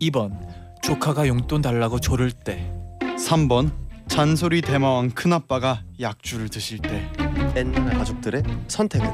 2번 0.00 0.36
조카가 0.82 1.28
용돈 1.28 1.62
달라고 1.62 2.00
조를 2.00 2.32
때. 2.32 2.68
3번 3.00 3.70
잔소리 4.08 4.62
대마왕 4.62 5.10
큰아빠가 5.10 5.84
약주를 6.00 6.48
드실 6.48 6.80
때. 6.80 7.08
옛날 7.54 7.96
가족들의 7.96 8.42
선택은? 8.66 9.08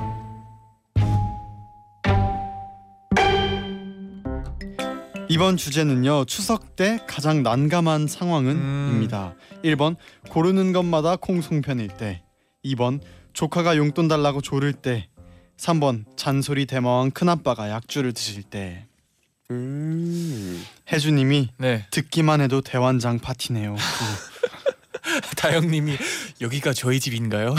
이번 5.29 5.59
주제는요 5.59 6.25
추석 6.25 6.75
때 6.75 7.01
가장 7.07 7.43
난감한 7.43 8.07
상황은입니다. 8.07 9.35
1번 9.63 9.97
고르는 10.31 10.73
것마다 10.73 11.17
콩송편일 11.17 11.89
때. 11.89 12.23
2번 12.65 13.01
조카가 13.41 13.77
용돈 13.77 14.09
달라고 14.09 14.41
조를 14.41 14.73
때 14.73 15.09
3번 15.59 16.05
잔소리 16.17 16.65
대마왕 16.65 17.11
큰아빠가 17.11 17.69
약주를 17.69 18.15
드실 18.15 18.43
때 18.43 18.87
음. 19.51 20.65
혜주님이 20.91 21.51
네. 21.59 21.87
듣기만 21.91 22.41
해도 22.41 22.63
대환장 22.63 23.19
파티네요. 23.19 23.77
다영님이 25.37 25.97
여기가 26.41 26.73
저희 26.73 26.99
집인가요? 26.99 27.55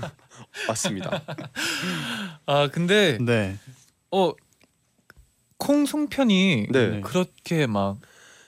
맞습니다. 0.66 1.22
아 2.46 2.68
근데 2.72 3.18
네. 3.20 3.58
어 4.10 4.32
콩송편이 5.58 6.68
네. 6.72 7.00
그렇게 7.02 7.66
막 7.66 7.98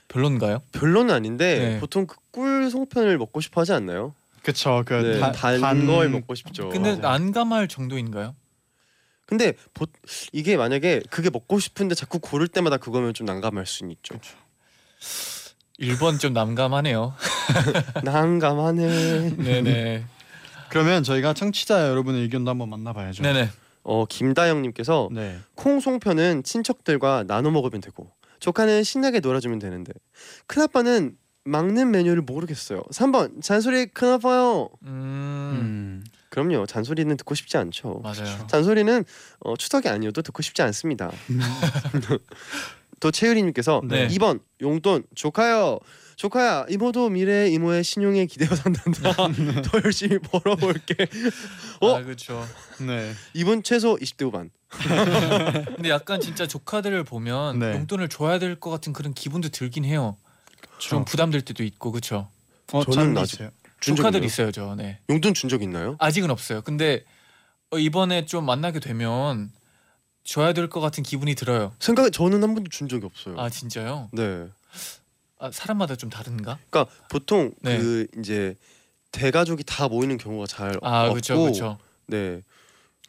별론가요? 0.09 0.63
별로는 0.73 1.15
아닌데 1.15 1.59
네. 1.59 1.81
보통 1.81 2.07
그 2.07 2.17
꿀 2.35 2.69
송편을 2.69 3.17
먹고 3.17 3.41
싶어 3.41 3.61
하지 3.61 3.75
않나요? 3.75 4.13
그쵸 4.45 4.83
그 4.85 4.93
네, 4.95 5.19
다- 5.19 5.33
단, 5.33 5.87
걸 5.87 6.09
먹고 6.11 6.35
싶죠. 6.35 6.69
근데 6.69 6.93
네. 6.95 7.01
난감할 7.01 7.67
정도인가요? 7.67 8.37
근데 9.27 9.55
보, 9.73 9.87
이게 10.33 10.57
만약에 10.59 11.01
그게 11.09 11.31
먹고 11.31 11.59
싶은데 11.59 11.95
자꾸 11.95 12.19
고를 12.19 12.47
때마다 12.47 12.77
그거면 12.77 13.15
좀 13.15 13.25
난감할 13.25 13.65
수는 13.65 13.91
있죠. 13.93 14.15
1번 15.81 16.21
좀 16.21 16.35
난감하네요. 16.35 17.15
난감하네. 18.05 19.37
네네. 19.37 20.05
그러면 20.69 21.03
저희가 21.03 21.33
청취자 21.33 21.89
여러분의 21.89 22.23
의견도 22.23 22.51
한번 22.51 22.69
만나봐야죠. 22.69 23.23
네네. 23.23 23.49
어 23.83 24.05
김다영님께서 24.07 25.09
네. 25.13 25.39
콩송편은 25.55 26.43
친척들과 26.43 27.25
나눠 27.27 27.51
먹으면 27.51 27.81
되고 27.81 28.11
조카는 28.41 28.83
신나게 28.83 29.21
놀아주면 29.21 29.59
되는데 29.59 29.93
큰아빠는 30.47 31.17
막는 31.45 31.91
메뉴를 31.91 32.23
모르겠어요. 32.23 32.83
3번 32.91 33.43
잔소리 33.43 33.87
큰아빠요. 33.87 34.71
음, 34.85 34.89
음. 34.91 36.05
그럼요. 36.31 36.67
잔소리는 36.67 37.17
듣고 37.17 37.35
싶지 37.35 37.57
않죠. 37.59 38.01
맞아요. 38.03 38.47
잔소리는 38.49 39.05
어, 39.41 39.57
추석이 39.57 39.89
아니어도 39.89 40.23
듣고 40.23 40.43
싶지 40.43 40.63
않습니다. 40.63 41.13
또 43.01 43.11
최유리님께서 43.11 43.83
네. 43.85 44.09
2번 44.09 44.41
용돈 44.61 45.05
조카요. 45.15 45.79
조카야 46.17 46.67
이모도 46.71 47.11
미래 47.11 47.49
이모의 47.49 47.85
신용에 47.85 48.27
기대어 48.27 48.55
산단다. 48.55 49.13
더 49.63 49.81
열심히 49.85 50.19
벌어볼게. 50.19 50.95
어? 51.81 51.97
아 51.97 52.03
그렇죠. 52.03 52.45
네. 52.81 53.13
이분 53.35 53.63
최소 53.63 53.97
20대 53.97 54.25
후반. 54.25 54.51
근데 55.77 55.89
약간 55.91 56.21
진짜 56.21 56.47
조카들을 56.47 57.05
보면 57.05 57.59
네. 57.59 57.75
용돈을 57.75 58.09
줘야 58.09 58.39
될 58.39 58.59
것 58.59 58.71
같은 58.71 58.93
그런 58.93 59.13
기분도 59.13 59.49
들긴 59.51 59.85
해요. 59.85 60.17
좀 60.79 61.01
저- 61.01 61.05
부담될 61.05 61.43
때도 61.43 61.63
있고 61.65 61.93
그렇죠. 61.93 62.29
어, 62.73 62.83
저는 62.85 62.93
저는 62.93 63.19
아직- 63.19 63.35
있어요. 63.37 63.51
준적 63.81 63.97
조카들 63.99 64.19
있나요? 64.21 64.27
있어요 64.27 64.51
저. 64.53 64.75
네. 64.75 64.99
용돈 65.11 65.35
준 65.35 65.49
적 65.51 65.63
있나요? 65.63 65.97
아직은 65.99 66.31
없어요. 66.31 66.63
근데 66.63 67.05
어, 67.71 67.79
이번에 67.79 68.25
좀 68.27 68.47
만나게 68.47 68.81
되면 68.81 69.53
줘야 70.25 70.53
될 70.55 70.69
것 70.71 70.81
같은 70.81 71.03
기분이 71.03 71.35
들어요. 71.35 71.75
생각에 71.81 72.09
저는 72.11 72.43
한 72.43 72.55
번도 72.55 72.71
준 72.71 72.89
적이 72.89 73.05
없어요. 73.07 73.39
아 73.39 73.51
진짜요? 73.51 74.09
네. 74.13 74.47
아, 75.39 75.51
사람마다 75.51 75.97
좀 75.97 76.09
다른가? 76.09 76.59
그러니까 76.71 76.95
보통 77.11 77.53
네. 77.61 77.77
그 77.79 78.07
이제 78.19 78.55
대가족이 79.13 79.65
다 79.65 79.89
모이는 79.89 80.17
경우가 80.17 80.47
잘 80.47 80.79
아 80.83 81.03
없고 81.03 81.13
그렇죠 81.15 81.39
그렇죠. 81.43 81.79
네. 82.07 82.41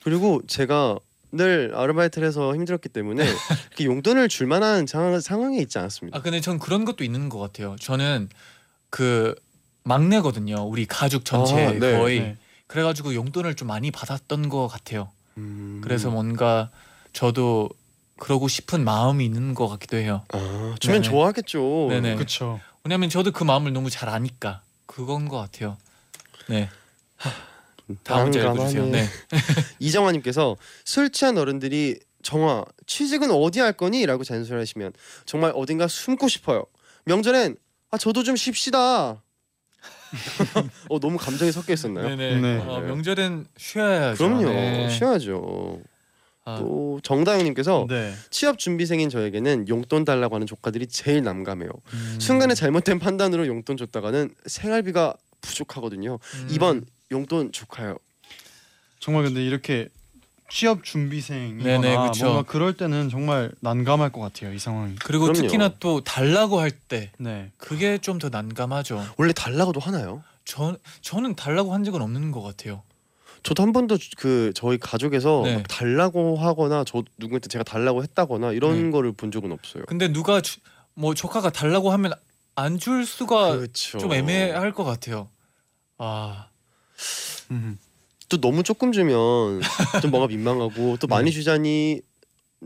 그리고 0.04 0.42
제가 0.48 1.00
늘 1.36 1.74
아르바이트를 1.76 2.28
해서 2.28 2.54
힘들었기 2.54 2.90
때문에 2.90 3.24
이렇게 3.24 3.86
용돈을 3.86 4.30
줄 4.30 4.48
만한 4.48 4.88
상황, 4.88 5.20
상황에 5.20 5.58
있지 5.60 5.78
않았습니다. 5.78 6.18
아 6.18 6.22
근데 6.22 6.42
전 6.42 6.60
그런 6.60 6.86
것도 6.86 7.04
있는 7.04 7.30
것 7.30 7.40
같아요. 7.40 7.76
저는 7.80 8.30
그 8.90 9.36
막내거든요. 9.84 10.64
우리 10.64 10.86
가족 10.86 11.26
전체 11.26 11.66
아, 11.66 11.72
네. 11.72 11.98
거의 11.98 12.20
네. 12.20 12.38
그래가지고 12.68 13.14
용돈을 13.14 13.56
좀 13.56 13.68
많이 13.68 13.92
받았던 13.92 14.50
것 14.50 14.68
같아요. 14.68 15.10
음. 15.38 15.82
그래서 15.84 16.10
뭔가 16.10 16.72
저도 17.14 17.70
그러고 18.18 18.48
싶은 18.48 18.84
마음이 18.84 19.26
있는 19.26 19.54
것 19.54 19.68
같기도 19.68 19.98
해요. 19.98 20.24
아, 20.30 20.76
주면 20.80 21.02
네네. 21.02 21.10
좋아하겠죠. 21.10 21.88
네네. 21.90 22.16
그렇죠. 22.16 22.60
왜냐면 22.84 23.10
저도 23.10 23.32
그 23.32 23.44
마음을 23.44 23.74
너무 23.74 23.90
잘 23.90 24.10
아니까 24.10 24.62
그건 24.86 25.28
것 25.28 25.38
같아요. 25.38 25.78
네. 26.48 26.70
다음 28.04 28.24
문제 28.24 28.40
읽어주세요. 28.40 28.88
네. 28.88 29.06
이정화님께서 29.80 30.58
술 30.84 31.10
취한 31.10 31.38
어른들이 31.38 32.00
정화 32.24 32.66
취직은 32.88 33.30
어디 33.32 33.60
할 33.60 33.74
거니?라고 33.74 34.24
잔소리하시면 34.24 34.94
정말 35.26 35.52
어딘가 35.56 35.88
숨고 35.88 36.28
싶어요. 36.28 36.66
명절엔 37.06 37.56
아 37.92 37.98
저도 37.98 38.24
좀 38.24 38.36
쉽시다. 38.36 39.22
어 40.90 41.00
너무 41.00 41.18
감정이 41.18 41.52
섞여 41.52 41.74
있었나요? 41.74 42.10
네네. 42.10 42.42
네. 42.42 42.58
어, 42.66 42.80
명절엔 42.80 43.46
쉬어야죠. 43.58 44.18
그럼요, 44.18 44.50
네. 44.50 44.90
쉬어야죠. 44.90 45.82
아, 46.46 46.58
또 46.60 47.00
정다영님께서 47.04 47.88
네. 47.90 48.14
취업 48.30 48.60
준비생인 48.60 49.10
저에게는 49.10 49.68
용돈 49.68 50.06
달라고 50.06 50.36
하는 50.36 50.46
조카들이 50.46 50.88
제일 50.88 51.24
난감해요. 51.24 51.70
음. 51.94 52.18
순간에 52.20 52.54
잘못된 52.54 53.00
판단으로 53.00 53.48
용돈 53.48 53.78
줬다가는 53.78 54.34
생활비가 54.46 55.16
부족하거든요. 55.42 56.20
음. 56.22 56.48
2번 56.52 56.86
용돈 57.12 57.52
조카요. 57.52 57.98
정말 59.00 59.24
근데 59.24 59.44
이렇게 59.46 59.90
취업 60.50 60.84
준비생이거나 60.84 61.64
네네, 61.82 62.08
그쵸. 62.10 62.26
뭔가 62.26 62.44
그럴 62.44 62.76
때는 62.78 63.10
정말 63.10 63.52
난감할 63.62 64.12
것 64.12 64.22
같아요 64.22 64.54
이 64.54 64.60
상황이. 64.60 64.96
그리고 65.04 65.26
그럼요. 65.26 65.42
특히나 65.42 65.70
또 65.80 66.02
달라고 66.04 66.60
할 66.60 66.72
때 66.72 67.12
네. 67.18 67.52
그게 67.58 67.98
좀 67.98 68.20
더 68.20 68.30
난감하죠. 68.30 69.04
원래 69.18 69.34
달라고도 69.34 69.80
하나요? 69.80 70.24
저 70.46 70.78
저는 71.02 71.36
달라고 71.36 71.74
한 71.74 71.84
적은 71.84 72.02
없는 72.02 72.32
것 72.32 72.42
같아요. 72.42 72.84
저도 73.44 73.62
한 73.64 73.74
번도 73.74 73.98
그 74.18 74.52
저희 74.56 74.78
가족에서 74.80 75.42
네. 75.46 75.56
막 75.58 75.68
달라고 75.68 76.38
하거나 76.38 76.84
저 76.84 77.04
누구한테 77.18 77.48
제가 77.48 77.64
달라고 77.64 78.02
했다거나 78.04 78.52
이런 78.54 78.86
네. 78.86 78.92
거를 78.92 79.12
본 79.12 79.32
적은 79.32 79.52
없어요. 79.52 79.84
근데 79.88 80.12
누가 80.12 80.42
주- 80.42 80.60
뭐 80.96 81.14
조카가 81.14 81.52
달라고 81.52 81.92
하면 81.92 82.14
안 82.56 82.80
줄 82.80 83.06
수가 83.06 83.58
그렇죠. 83.58 83.98
좀 83.98 84.14
애매할 84.14 84.72
것 84.74 84.84
같아요. 84.84 85.30
아, 85.98 86.48
음. 86.50 86.55
또 88.30 88.42
너무 88.42 88.64
조금 88.64 88.92
주면 88.92 89.62
좀 90.02 90.12
뭔가 90.12 90.28
민망하고 90.28 90.98
또 91.00 91.08
많이 91.08 91.26
네. 91.26 91.32
주자니 91.32 92.02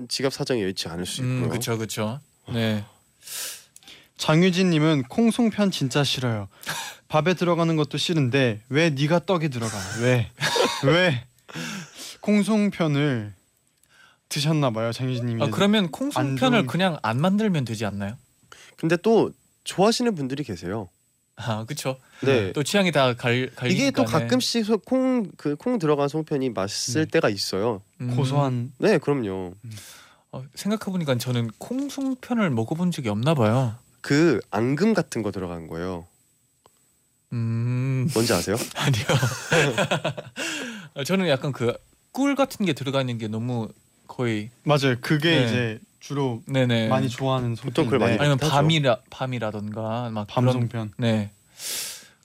지갑 0.07 0.31
사정이 0.33 0.61
여의치 0.61 0.87
않을 0.87 1.05
수 1.05 1.21
있고요. 1.21 1.43
음, 1.43 1.49
그렇죠, 1.49 1.77
그렇죠. 1.77 2.19
네. 2.51 2.83
장유진님은 4.17 5.03
콩송편 5.03 5.71
진짜 5.71 6.03
싫어요. 6.03 6.47
밥에 7.07 7.33
들어가는 7.33 7.75
것도 7.75 7.97
싫은데 7.97 8.61
왜 8.69 8.89
네가 8.91 9.25
떡에 9.25 9.47
들어가? 9.49 9.77
왜? 10.01 10.29
왜? 10.83 11.25
콩송편을 12.21 13.33
드셨나 14.29 14.69
봐요 14.71 14.91
장유진님이. 14.91 15.43
아 15.43 15.47
그러면 15.49 15.85
안 15.85 15.91
콩송편을 15.91 16.63
좋은- 16.63 16.67
그냥 16.67 16.97
안 17.01 17.19
만들면 17.19 17.65
되지 17.65 17.85
않나요? 17.85 18.15
근데 18.77 18.95
또 18.97 19.31
좋아하시는 19.63 20.13
분들이 20.15 20.43
계세요. 20.43 20.89
아, 21.47 21.63
그렇죠. 21.65 21.97
네. 22.21 22.51
또 22.53 22.63
취향이 22.63 22.91
다 22.91 23.13
갈, 23.15 23.49
갈리니까. 23.55 23.67
이게 23.67 23.91
또 23.91 24.03
가끔씩 24.03 24.65
콩 24.85 25.31
그 25.37 25.55
콩 25.55 25.79
들어간 25.79 26.09
송편이 26.09 26.49
맛있을 26.49 27.05
네. 27.05 27.11
때가 27.11 27.29
있어요. 27.29 27.81
음, 28.01 28.13
고소한 28.15 28.71
네, 28.77 28.97
그럼요. 28.97 29.53
어, 30.31 30.43
생각해 30.53 30.91
보니까 30.91 31.17
저는 31.17 31.49
콩 31.57 31.89
송편을 31.89 32.49
먹어본 32.49 32.91
적이 32.91 33.09
없나 33.09 33.33
봐요. 33.33 33.75
그 34.01 34.39
앙금 34.51 34.93
같은 34.93 35.23
거 35.23 35.31
들어간 35.31 35.67
거예요. 35.67 36.05
음, 37.31 38.09
뭔지 38.13 38.33
아세요? 38.33 38.55
아니요. 38.75 39.05
아, 40.95 41.03
저는 41.05 41.27
약간 41.29 41.51
그 41.51 41.73
꿀 42.11 42.33
같은 42.35 42.65
게 42.65 42.73
들어가 42.73 43.01
있는 43.01 43.19
게 43.19 43.27
너무 43.27 43.69
거의 44.07 44.49
맞아요. 44.63 44.95
그게 44.99 45.29
네. 45.29 45.43
이제 45.45 45.79
주로 45.99 46.41
네네. 46.45 46.87
많이 46.87 47.09
좋아하는 47.09 47.55
보통 47.55 47.85
그걸 47.85 47.99
많이 47.99 48.17
아니면 48.17 48.37
하죠. 48.41 48.51
밤이라 48.51 48.97
밤이라던가 49.09 50.09
막 50.11 50.27
그런 50.27 50.45
밤송편. 50.45 50.93
네. 50.97 51.31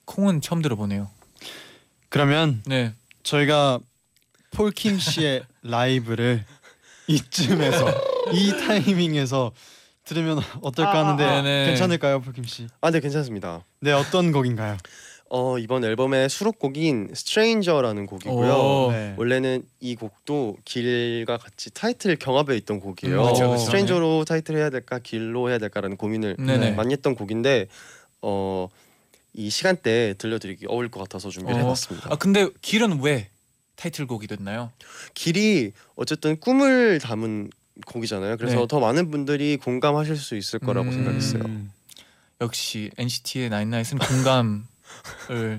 콩은 0.05 0.41
처음 0.41 0.61
들어보네요. 0.61 1.09
그러면 2.09 2.61
네. 2.65 2.93
저희가 3.23 3.79
폴킴 4.51 4.99
씨의 4.99 5.43
라이브를 5.63 6.45
이쯤에서 7.07 7.85
이 8.33 8.51
타이밍에서 8.65 9.51
들으면 10.05 10.39
어떨까 10.61 11.03
하는데 11.03 11.23
아, 11.23 11.27
아. 11.27 11.41
네네. 11.41 11.65
괜찮을까요, 11.67 12.21
폴킴 12.21 12.45
씨? 12.45 12.67
아, 12.81 12.91
네, 12.91 12.99
괜찮습니다. 12.99 13.65
네, 13.81 13.91
어떤 13.91 14.31
곡인가요? 14.31 14.77
어, 15.29 15.57
이번 15.57 15.83
앨범의 15.83 16.29
수록곡인 16.29 17.09
Stranger라는 17.11 18.05
곡이고요. 18.05 18.53
오. 18.53 18.91
네. 18.91 19.15
원래는 19.17 19.63
이 19.79 19.95
곡도 19.95 20.57
길과 20.65 21.37
같이 21.37 21.73
타이틀 21.73 22.15
경합에 22.15 22.55
있던 22.57 22.79
곡이에요. 22.79 23.21
음, 23.21 23.31
그쵸, 23.31 23.49
그쵸. 23.49 23.57
Stranger로 23.57 24.25
타이틀 24.25 24.57
해야 24.57 24.69
될까 24.69 24.99
길로 24.99 25.49
해야 25.49 25.57
될까라는 25.57 25.97
고민을 25.97 26.35
네네. 26.37 26.71
많이 26.71 26.93
했던 26.93 27.15
곡인데 27.15 27.67
어, 28.21 28.69
이 29.33 29.49
시간대에 29.49 30.13
들려드리기 30.13 30.67
어울 30.67 30.89
것 30.89 30.99
같아서 31.01 31.29
준비를 31.29 31.59
어. 31.59 31.63
해봤습니다. 31.63 32.13
아 32.13 32.15
근데 32.15 32.47
길은 32.61 33.01
왜 33.01 33.29
타이틀곡이 33.75 34.27
됐나요? 34.27 34.71
길이 35.13 35.71
어쨌든 35.95 36.39
꿈을 36.39 36.99
담은 36.99 37.49
곡이잖아요. 37.85 38.37
그래서 38.37 38.55
네. 38.57 38.67
더 38.67 38.79
많은 38.79 39.11
분들이 39.11 39.57
공감하실 39.57 40.15
수 40.15 40.37
있을 40.37 40.59
거라고 40.59 40.89
음. 40.89 40.93
생각했어요. 40.93 41.43
음, 41.43 41.71
역시 42.41 42.91
NCT의 42.97 43.49
나인나잇은 43.49 43.97
공감 43.97 44.65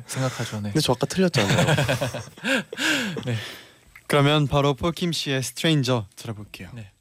생각하죠. 0.07 0.57
네. 0.57 0.71
근데 0.71 0.81
저 0.81 0.93
아까 0.93 1.07
틀렸잖아요. 1.07 1.77
그러면 4.07 4.47
바로 4.47 4.75
폴킴 4.75 5.13
씨의 5.13 5.43
스트레인저 5.43 6.07
들어볼게요. 6.17 6.71
네. 6.75 6.93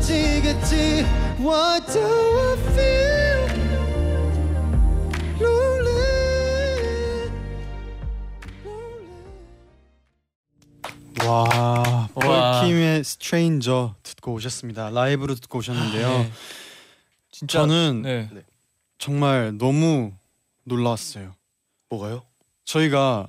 나아지겠지 0.00 1.04
Why 1.38 1.80
do 1.80 2.00
I 2.00 2.56
feel 2.72 3.19
와, 11.26 12.08
와. 12.14 12.60
폴킴의 12.62 13.04
스트레인저 13.04 13.94
듣고 14.02 14.32
오셨습니다. 14.34 14.90
라이브로 14.90 15.34
듣고 15.34 15.58
오셨는데요. 15.58 16.08
네. 16.08 16.32
진짜 17.30 17.60
저는 17.60 18.02
네. 18.02 18.28
정말 18.98 19.56
너무 19.58 20.12
놀랐어요. 20.64 21.34
뭐가요? 21.90 22.22
저희가 22.64 23.28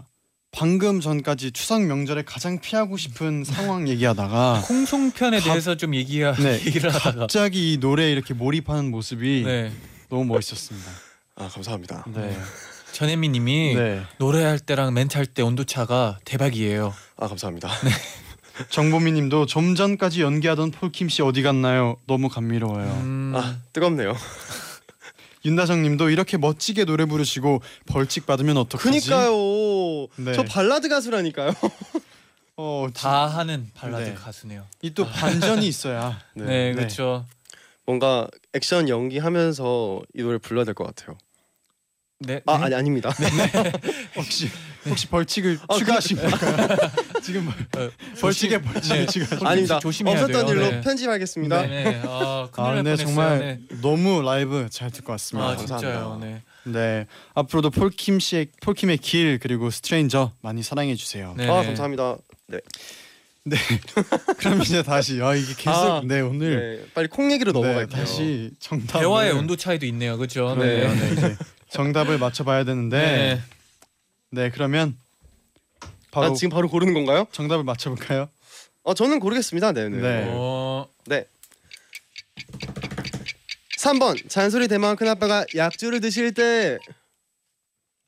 방금 0.51 0.99
전까지 0.99 1.51
추석 1.51 1.81
명절에 1.83 2.23
가장 2.23 2.59
피하고 2.59 2.97
싶은 2.97 3.43
상황 3.45 3.87
얘기하다가 3.87 4.63
콩송편에 4.65 5.39
갑- 5.39 5.45
대해서 5.45 5.75
좀 5.75 5.95
얘기야 5.95 6.33
네, 6.33 6.53
얘기를 6.65 6.93
하다가 6.93 7.19
갑자기 7.21 7.73
이 7.73 7.77
노래에 7.77 8.11
이렇게 8.11 8.33
몰입하는 8.33 8.91
모습이 8.91 9.43
네. 9.45 9.71
너무 10.09 10.25
멋있었습니다. 10.25 10.89
아 11.35 11.47
감사합니다. 11.47 12.05
네, 12.13 12.37
전혜미님이 12.93 13.75
네. 13.75 14.01
노래할 14.17 14.59
때랑 14.59 14.93
멘트 14.93 15.17
할 15.17 15.25
때 15.25 15.41
온도 15.41 15.63
차가 15.63 16.19
대박이에요. 16.25 16.93
아 17.17 17.27
감사합니다. 17.27 17.69
정보미님도 18.69 19.45
좀 19.45 19.75
전까지 19.75 20.21
연기하던 20.21 20.71
폴킴 20.71 21.09
씨 21.09 21.21
어디 21.21 21.41
갔나요? 21.41 21.95
너무 22.05 22.27
감미로워요. 22.29 22.91
음, 23.01 23.33
아 23.35 23.57
뜨겁네요. 23.73 24.15
윤다정님도 25.45 26.09
이렇게 26.11 26.37
멋지게 26.37 26.85
노래 26.85 27.05
부르시고 27.05 27.61
벌칙 27.87 28.25
받으면 28.27 28.57
어떡하지? 28.57 28.89
그니까요. 29.09 29.31
네. 30.17 30.33
저 30.33 30.43
발라드 30.43 30.87
가수라니까요. 30.89 31.53
어, 32.57 32.87
다 32.93 33.25
하는 33.25 33.71
발라드 33.73 34.03
네. 34.03 34.13
가수네요. 34.13 34.65
이 34.83 34.91
또 34.93 35.07
반전이 35.07 35.65
있어야. 35.67 36.19
네, 36.35 36.45
네. 36.45 36.73
그렇죠. 36.73 37.25
뭔가 37.87 38.27
액션 38.53 38.87
연기하면서 38.89 40.01
이 40.15 40.21
노래 40.21 40.37
불러야 40.37 40.65
될 40.65 40.75
것 40.75 40.85
같아요. 40.85 41.17
네. 42.25 42.41
아 42.45 42.57
네. 42.57 42.63
아니 42.65 42.75
아닙니다. 42.75 43.09
혹시 44.15 44.49
혹시 44.85 45.07
벌칙을 45.07 45.59
아, 45.67 45.77
추가하신 45.77 46.17
걸까요? 46.17 46.67
지금 47.21 47.49
벌- 47.71 47.87
어, 47.87 47.91
벌칙에 48.19 48.61
벌칙을 48.61 48.97
네. 48.97 49.05
추가. 49.07 49.49
아닙니다. 49.49 49.79
조심해야 49.79 50.15
없었던 50.23 50.45
돼요. 50.45 50.55
일로 50.55 50.69
네. 50.71 50.81
편집하겠습니다. 50.81 51.61
네, 51.63 51.67
네. 51.83 52.01
아, 52.05 52.47
아, 52.55 52.61
날 52.63 52.75
근데. 52.83 52.95
정말 52.95 53.39
네. 53.39 53.59
너무 53.81 54.21
라이브 54.21 54.67
잘 54.71 54.91
듣고 54.91 55.11
왔습니다. 55.13 55.49
아, 55.49 55.55
감사합니다. 55.55 55.93
진짜요. 55.93 56.17
네. 56.21 56.41
네, 56.63 57.07
앞으로도 57.33 57.71
폴킴 57.71 58.19
씨의 58.19 58.47
폴킴의 58.61 58.97
길 58.99 59.39
그리고 59.39 59.69
Stranger 59.71 60.31
많이 60.41 60.61
사랑해 60.63 60.95
주세요. 60.95 61.33
네. 61.37 61.47
아 61.49 61.63
감사합니다. 61.63 62.17
네. 62.47 62.59
그럼 64.37 64.61
이제 64.61 64.83
다시 64.83 65.19
아 65.23 65.33
이게 65.33 65.53
계속 65.57 65.71
아, 65.73 66.01
네 66.05 66.21
오늘 66.21 66.77
네, 66.83 66.91
빨리 66.93 67.07
콩 67.07 67.31
얘기로 67.31 67.51
네, 67.53 67.59
넘어갈게요. 67.59 67.99
다시 67.99 68.51
정답 68.59 68.99
대화의 68.99 69.31
온도 69.31 69.55
차이도 69.55 69.85
있네요. 69.87 70.15
그렇죠? 70.17 70.53
그러네요. 70.53 70.93
네. 70.93 71.35
정답을 71.71 72.17
맞춰봐야 72.17 72.63
되는데 72.63 73.41
네, 74.31 74.41
네. 74.43 74.49
그러면 74.51 74.95
바로 76.11 76.27
아, 76.27 76.33
지금 76.33 76.49
바로 76.49 76.69
고르는 76.69 76.93
건가요? 76.93 77.27
정답을 77.31 77.63
맞춰볼까요? 77.63 78.29
어 78.83 78.93
저는 78.93 79.19
고르겠습니다. 79.19 79.71
네. 79.71 79.89
네. 79.89 79.99
네. 79.99 80.25
어, 80.27 80.87
3번 83.77 84.29
잔소리 84.29 84.67
대망 84.67 84.95
큰 84.95 85.07
아빠가 85.07 85.45
약주를 85.55 86.01
드실 86.01 86.33
때 86.33 86.77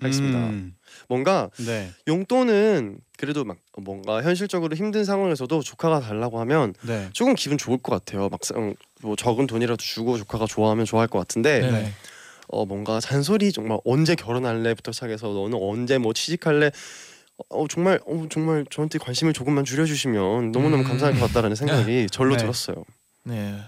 알겠습니다. 0.02 0.50
음, 0.50 0.76
뭔가 1.08 1.50
네, 1.58 1.92
용돈은 2.08 3.00
그래도 3.18 3.46
막 3.46 3.58
뭔가 3.78 4.22
현실적으로 4.22 4.76
힘든 4.76 5.06
상황에서도 5.06 5.62
조카가 5.62 6.02
달라고 6.02 6.40
하면 6.42 6.74
네, 6.82 7.10
조금 7.14 7.34
기분 7.36 7.58
좋을 7.58 7.78
것 7.78 7.92
같아요. 7.94 8.28
막상 8.30 8.76
뭐 9.02 9.16
적은 9.16 9.48
돈이라도 9.48 9.78
주고 9.78 10.18
조카가 10.18 10.46
좋아하면 10.46 10.86
좋아할 10.86 11.08
것 11.08 11.20
같은데 11.20 11.62
네. 11.62 11.94
네. 12.54 12.60
어 12.60 12.66
뭔가 12.66 13.00
잔소리 13.00 13.52
정말 13.52 13.80
언제 13.84 14.16
결혼할래부터 14.16 14.92
시작해서 14.92 15.28
너는 15.28 15.58
언제 15.60 15.98
뭐 15.98 16.14
취직할래 16.14 16.70
어 17.50 17.68
정말 17.68 18.00
어 18.06 18.28
정말 18.30 18.64
저한테 18.70 19.00
관심을 19.00 19.34
조금만 19.34 19.66
줄여주시면 19.66 20.52
너무너무 20.52 20.84
음. 20.84 20.88
감사할 20.88 21.16
것 21.20 21.28
같다라는 21.28 21.56
생각이 21.56 22.08
절로 22.12 22.36
네. 22.36 22.38
들었어요. 22.38 22.76
네. 23.24 23.60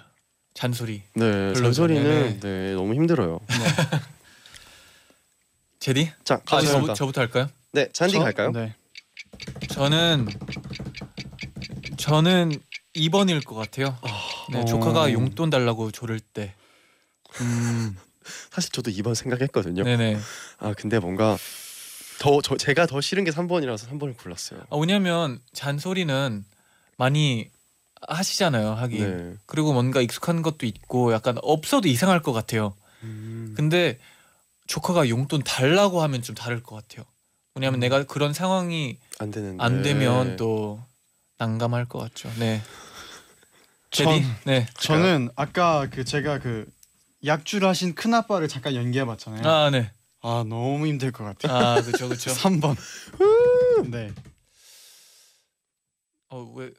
잔소리. 0.53 1.01
네. 1.15 1.53
잔소리는 1.53 2.39
네. 2.39 2.39
네 2.39 2.73
너무 2.75 2.93
힘들어요. 2.93 3.39
제디? 5.79 6.11
자 6.23 6.35
아, 6.35 6.39
가겠습니다. 6.45 6.93
저, 6.93 6.93
저부터 6.93 7.21
할까요? 7.21 7.47
네 7.71 7.89
잔디 7.91 8.13
저- 8.13 8.19
갈까요? 8.23 8.51
네, 8.51 8.73
저는 9.69 10.27
저는 11.97 12.53
2번일 12.95 13.43
것 13.43 13.55
같아요. 13.55 13.97
네, 14.51 14.59
어. 14.61 14.65
조카가 14.65 15.11
용돈 15.11 15.49
달라고 15.49 15.91
조를 15.91 16.19
때. 16.19 16.53
음, 17.41 17.97
사실 18.51 18.71
저도 18.71 18.91
2번 18.91 19.15
생각했거든요. 19.15 19.83
네네. 19.83 20.17
아 20.59 20.73
근데 20.77 20.99
뭔가 20.99 21.37
더 22.19 22.41
저 22.41 22.57
제가 22.57 22.85
더 22.85 23.01
싫은 23.01 23.23
게 23.23 23.31
3번이라서 23.31 23.87
3번을 23.89 24.17
골랐어요. 24.17 24.61
아, 24.69 24.77
왜냐면 24.77 25.39
잔소리는 25.53 26.45
많이 26.97 27.49
하시잖아요, 28.07 28.71
하긴. 28.73 28.99
네. 29.31 29.37
그리고 29.45 29.73
뭔가 29.73 30.01
익숙한 30.01 30.41
것도 30.41 30.65
있고 30.65 31.13
약간 31.13 31.37
없어도 31.41 31.87
이상할 31.87 32.21
것 32.21 32.33
같아요. 32.33 32.75
음. 33.03 33.53
근데 33.55 33.99
조카가 34.67 35.09
용돈 35.09 35.43
달라고 35.43 36.01
하면 36.03 36.21
좀 36.21 36.35
다를 36.35 36.61
것 36.63 36.75
같아요. 36.75 37.05
왜냐면 37.55 37.79
음. 37.79 37.81
내가 37.81 38.03
그런 38.03 38.33
상황이 38.33 38.97
안 39.19 39.31
되는데 39.31 39.63
안 39.63 39.81
되면 39.81 40.35
또 40.37 40.83
난감할 41.37 41.85
것 41.85 41.99
같죠. 41.99 42.31
네. 42.39 42.61
제디? 43.91 44.09
전 44.09 44.35
네. 44.45 44.67
저는 44.77 45.29
아까 45.35 45.87
그 45.89 46.03
제가 46.03 46.39
그 46.39 46.67
약주를 47.25 47.67
하신 47.67 47.95
큰 47.95 48.13
아빠를 48.13 48.47
잠깐 48.47 48.75
연기해봤잖아요. 48.75 49.47
아, 49.47 49.65
아, 49.65 49.69
네. 49.69 49.91
너무 50.21 50.85
힘들 50.87 51.11
것 51.11 51.23
같아요. 51.23 51.55
아, 51.55 51.81
그렇죠, 51.81 52.07
그렇죠. 52.07 52.31
3번. 52.31 52.75
네. 53.89 54.11
어, 56.29 56.51
왜 56.55 56.71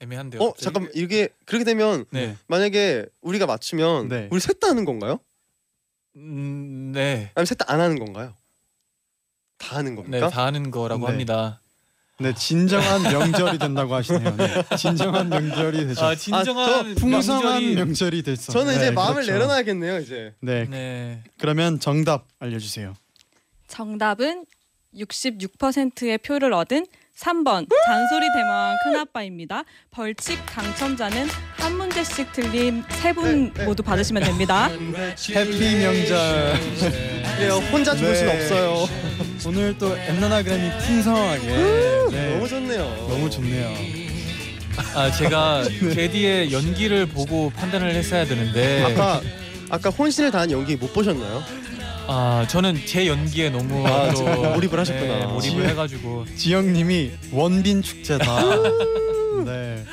애매한데요. 0.00 0.40
어 0.40 0.52
갑자기? 0.52 0.64
잠깐 0.64 0.90
이게 0.94 1.28
그렇게 1.44 1.64
되면 1.64 2.06
네. 2.10 2.36
만약에 2.46 3.04
우리가 3.20 3.46
맞추면 3.46 4.08
네. 4.08 4.28
우리 4.30 4.40
셋 4.40 4.58
다 4.60 4.68
하는 4.68 4.84
건가요? 4.86 5.20
음, 6.16 6.92
네. 6.92 7.30
아니면 7.34 7.46
셋 7.46 7.58
다 7.58 7.66
안 7.68 7.80
하는 7.80 7.98
건가요? 7.98 8.34
다 9.58 9.76
하는 9.76 9.94
네, 9.96 10.02
겁니까? 10.02 10.30
다 10.30 10.46
하는 10.46 10.70
거라고 10.70 11.02
네. 11.04 11.10
합니다. 11.10 11.60
네, 12.20 12.34
진정한 12.34 13.02
명절이 13.02 13.58
된다고 13.58 13.94
하시네요. 13.94 14.36
네. 14.36 14.62
진정한 14.76 15.28
명절이 15.28 15.86
되죠. 15.86 16.04
아, 16.04 16.14
진정한 16.14 16.94
풍성한 16.94 17.60
명절이- 17.62 17.74
명절이 17.76 18.22
됐어. 18.22 18.52
저는 18.52 18.74
이제 18.74 18.86
네, 18.86 18.90
마음을 18.90 19.14
그렇죠. 19.22 19.32
내려놔야겠네요 19.32 19.98
이제. 20.00 20.34
네, 20.40 20.66
네. 20.68 21.22
그러면 21.38 21.80
정답 21.80 22.26
알려주세요. 22.38 22.94
정답은 23.68 24.44
66%의 24.96 26.18
표를 26.18 26.52
얻은 26.52 26.86
3번 27.16 27.68
잔소리 27.86 28.26
대망 28.34 28.76
큰아빠입니다. 28.84 29.62
벌칙 29.90 30.38
당첨자는 30.46 31.28
한 31.56 31.76
문제씩 31.76 32.32
틀린 32.32 32.82
세 32.88 33.12
분 33.12 33.52
네, 33.52 33.52
네, 33.60 33.64
모두 33.66 33.82
받으시면 33.82 34.22
됩니다. 34.24 34.68
해피 34.68 35.76
명절. 35.76 37.19
네, 37.40 37.48
혼자 37.48 37.96
죽을 37.96 38.14
순 38.14 38.26
네. 38.26 38.34
없어요. 38.36 38.88
오늘 39.46 39.76
또 39.78 39.96
엔나나그램이 39.96 40.70
풍성하게. 40.86 41.46
네. 42.10 42.34
너무 42.34 42.48
좋네요. 42.48 43.06
너무 43.08 43.30
좋네요. 43.30 43.74
아, 44.94 45.10
제가 45.10 45.64
제디의 45.94 46.52
연기를 46.52 47.06
보고 47.06 47.50
판단을 47.50 47.94
했어야 47.94 48.24
되는데 48.26 48.84
아까 48.84 49.20
아까 49.70 49.90
혼신을 49.90 50.30
다한 50.30 50.50
연기 50.50 50.76
못 50.76 50.92
보셨나요? 50.92 51.42
아, 52.06 52.44
저는 52.48 52.76
제 52.86 53.06
연기에 53.06 53.50
너무 53.50 53.86
아, 53.86 54.12
또 54.12 54.24
몰입을 54.24 54.78
하셨구나. 54.78 55.18
네, 55.18 55.26
몰입을 55.26 55.68
해 55.68 55.74
가지고 55.74 56.26
지영님이 56.36 57.12
원빈 57.32 57.82
축제다. 57.82 58.26
네. 59.46 59.84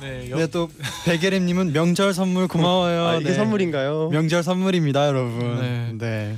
네, 0.00 0.30
여, 0.30 0.36
네, 0.38 0.46
또 0.46 0.70
베게렘님은 1.04 1.74
명절 1.74 2.14
선물 2.14 2.48
고마워요. 2.48 3.06
아, 3.06 3.16
이게 3.16 3.28
네. 3.30 3.34
선물인가요? 3.34 4.08
명절 4.10 4.42
선물입니다, 4.42 5.06
여러분. 5.06 5.60
네. 5.60 5.92
네. 5.98 6.36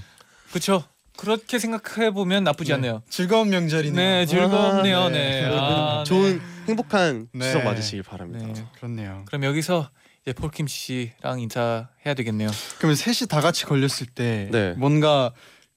그렇죠. 0.53 0.85
그렇게 1.17 1.59
생각해 1.59 2.11
보면 2.13 2.45
나쁘지 2.45 2.73
않네요. 2.75 3.03
즐거운 3.11 3.51
명절이네요. 3.51 3.95
네, 3.95 4.27
즐겁네요. 4.27 4.99
아, 4.99 5.09
네. 5.11 5.43
여러분 5.43 5.61
아, 5.63 6.05
좋은 6.07 6.41
행복한 6.69 7.29
네. 7.35 7.45
추석 7.47 7.65
맞으시길 7.65 8.03
바랍니다. 8.03 8.47
네. 8.53 8.65
그렇네요. 8.77 9.25
그럼 9.27 9.45
여기서 9.45 9.91
이제 10.23 10.33
폴킴 10.33 10.67
씨랑 10.69 11.41
인사해야 11.41 12.15
되겠네요. 12.17 12.51
그러면 12.79 12.97
셋이 12.97 13.29
다 13.29 13.41
같이 13.41 13.65
걸렸을 13.67 14.07
때 14.15 14.49
네. 14.51 14.73
뭔가 14.79 15.33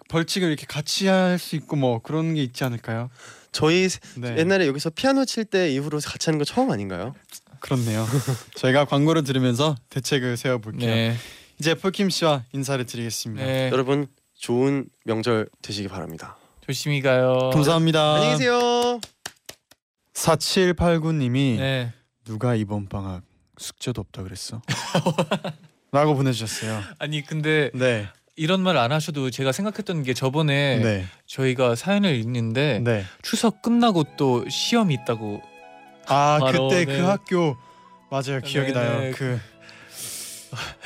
벌칙을 0.07 0.47
이렇게 0.47 0.65
같이 0.67 1.07
할 1.07 1.37
수 1.39 1.55
있고 1.57 1.75
뭐 1.75 1.99
그런 2.01 2.35
게 2.35 2.43
있지 2.43 2.63
않을까요? 2.63 3.09
저희 3.51 3.89
네. 4.17 4.37
옛날에 4.37 4.67
여기서 4.67 4.89
피아노 4.91 5.25
칠 5.25 5.45
때 5.45 5.69
이후로 5.71 5.99
같이 5.99 6.27
하는 6.29 6.37
거 6.37 6.45
처음 6.45 6.71
아닌가요? 6.71 7.13
그렇네요. 7.59 8.05
저희가 8.55 8.85
광고를 8.85 9.23
들으면서 9.23 9.75
대책을 9.89 10.37
세워볼게요. 10.37 10.89
네. 10.89 11.15
이제 11.59 11.73
폴킴 11.73 12.09
씨와 12.09 12.43
인사를 12.53 12.85
드리겠습니다. 12.85 13.43
네. 13.45 13.69
여러분 13.71 14.07
좋은 14.39 14.87
명절 15.05 15.47
되시기 15.61 15.87
바랍니다. 15.87 16.37
조심히 16.65 17.01
가요. 17.01 17.49
감사합니다. 17.53 18.15
안녕히 18.15 18.31
계세요. 18.37 18.99
4789님이 20.13 21.57
네. 21.57 21.93
누가 22.25 22.55
이번 22.55 22.87
방학 22.87 23.23
숙제도 23.57 24.01
없다 24.01 24.23
그랬어? 24.23 24.61
라고 25.91 26.15
보내주셨어요. 26.15 26.81
아니 26.99 27.21
근데 27.23 27.69
네, 27.73 28.07
이런 28.35 28.61
말 28.61 28.77
안 28.77 28.91
하셔도 28.91 29.29
제가 29.29 29.51
생각했던 29.51 30.03
게 30.03 30.13
저번에 30.13 30.79
네, 30.79 31.05
저희가 31.25 31.75
사연을 31.75 32.15
읽는데 32.15 32.79
네. 32.83 33.05
추석 33.21 33.61
끝나고 33.61 34.03
또 34.17 34.47
시험이 34.49 34.95
있다고 34.95 35.41
아 36.07 36.37
바로, 36.41 36.67
그때 36.67 36.85
네. 36.85 36.97
그 36.97 37.03
학교 37.03 37.55
맞아요 38.09 38.41
기억이 38.43 38.73
네, 38.73 38.79
나요. 38.79 38.99
네. 38.99 39.11
그 39.11 39.39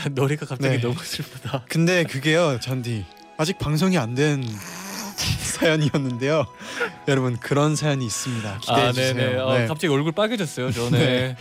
노래가 0.11 0.45
갑자기 0.45 0.75
네. 0.75 0.81
너무 0.81 0.95
슬프다. 0.99 1.65
근데 1.69 2.03
그게요 2.03 2.59
잔디 2.59 3.05
아직 3.39 3.57
방송이 3.57 3.97
안 3.97 4.15
된 4.15 4.43
사연이었는데요. 5.59 6.45
여러분 7.07 7.37
그런 7.37 7.77
사연이 7.77 8.05
있습니다. 8.05 8.57
기대해 8.59 8.81
아, 8.87 8.91
주세요. 8.91 9.13
네네. 9.13 9.37
어, 9.37 9.57
네. 9.57 9.67
갑자기 9.67 9.87
얼굴 9.93 10.11
빨개졌어요. 10.11 10.71
저는. 10.71 10.99
네. 10.99 11.35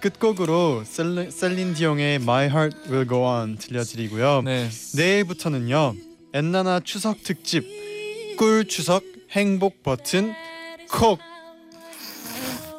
끝곡으로 0.00 0.84
셀린, 0.84 1.30
셀린 1.32 1.74
디옹의 1.74 2.16
My 2.16 2.46
Heart 2.46 2.76
Will 2.88 3.08
Go 3.08 3.24
On 3.26 3.56
들려드리고요. 3.56 4.42
네. 4.44 4.68
내일부터는요 4.94 5.94
엔나나 6.34 6.80
추석 6.84 7.22
특집 7.24 7.64
꿀 8.38 8.66
추석 8.68 9.02
행복 9.32 9.82
버튼 9.82 10.34
콕. 10.88 11.18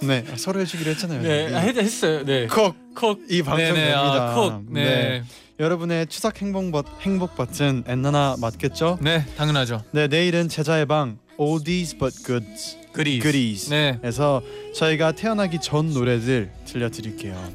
네 0.01 0.23
아, 0.31 0.35
서로 0.37 0.61
해주기로 0.61 0.91
했잖아요. 0.91 1.21
네, 1.23 1.53
아, 1.53 1.59
했, 1.59 1.75
했어요. 1.77 2.23
네. 2.23 2.47
콕. 2.47 2.73
콕. 2.95 3.19
이 3.27 3.41
네네. 3.41 3.43
방송됩니다. 3.43 4.31
아, 4.31 4.35
콕. 4.35 4.63
네. 4.71 5.23
여러분의 5.59 6.07
추석 6.07 6.41
행복 6.41 6.71
버 6.71 6.83
행복 7.01 7.35
버튼 7.35 7.83
엔나나 7.87 8.35
맞겠죠? 8.39 8.97
네, 9.01 9.25
당연하죠. 9.37 9.83
네 9.91 10.07
내일은 10.07 10.49
제자의 10.49 10.85
방 10.85 11.17
Oldies 11.37 11.97
but 11.97 12.23
Goods 12.23 12.77
그리. 12.91 13.19
Goodies 13.21 13.69
네. 13.69 13.99
에서 14.03 14.41
저희가 14.73 15.13
태어나기 15.13 15.59
전 15.61 15.93
노래들 15.93 16.51
들려드릴게요. 16.65 17.53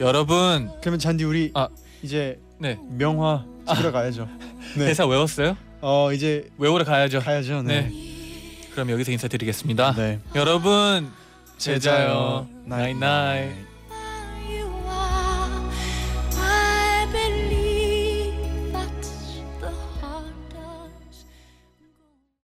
여러분, 0.00 0.70
그러면 0.80 0.98
잔디 0.98 1.22
우리 1.24 1.52
아. 1.54 1.68
이제 2.02 2.40
네. 2.58 2.78
명화 2.90 3.44
찍으러 3.68 3.92
가야죠. 3.92 4.28
네. 4.76 4.86
대사 4.86 5.06
외웠어요? 5.06 5.56
어 5.80 6.12
이제 6.12 6.48
외우러 6.58 6.84
가야죠. 6.84 7.20
가야죠. 7.20 7.62
네. 7.62 7.92
그럼 8.72 8.90
여기서 8.90 9.12
인사드리겠습니다. 9.12 9.94
네. 9.94 10.18
여러분, 10.34 11.12
제자요. 11.58 11.78
제자요. 11.78 12.48
나잇나잇. 12.64 13.73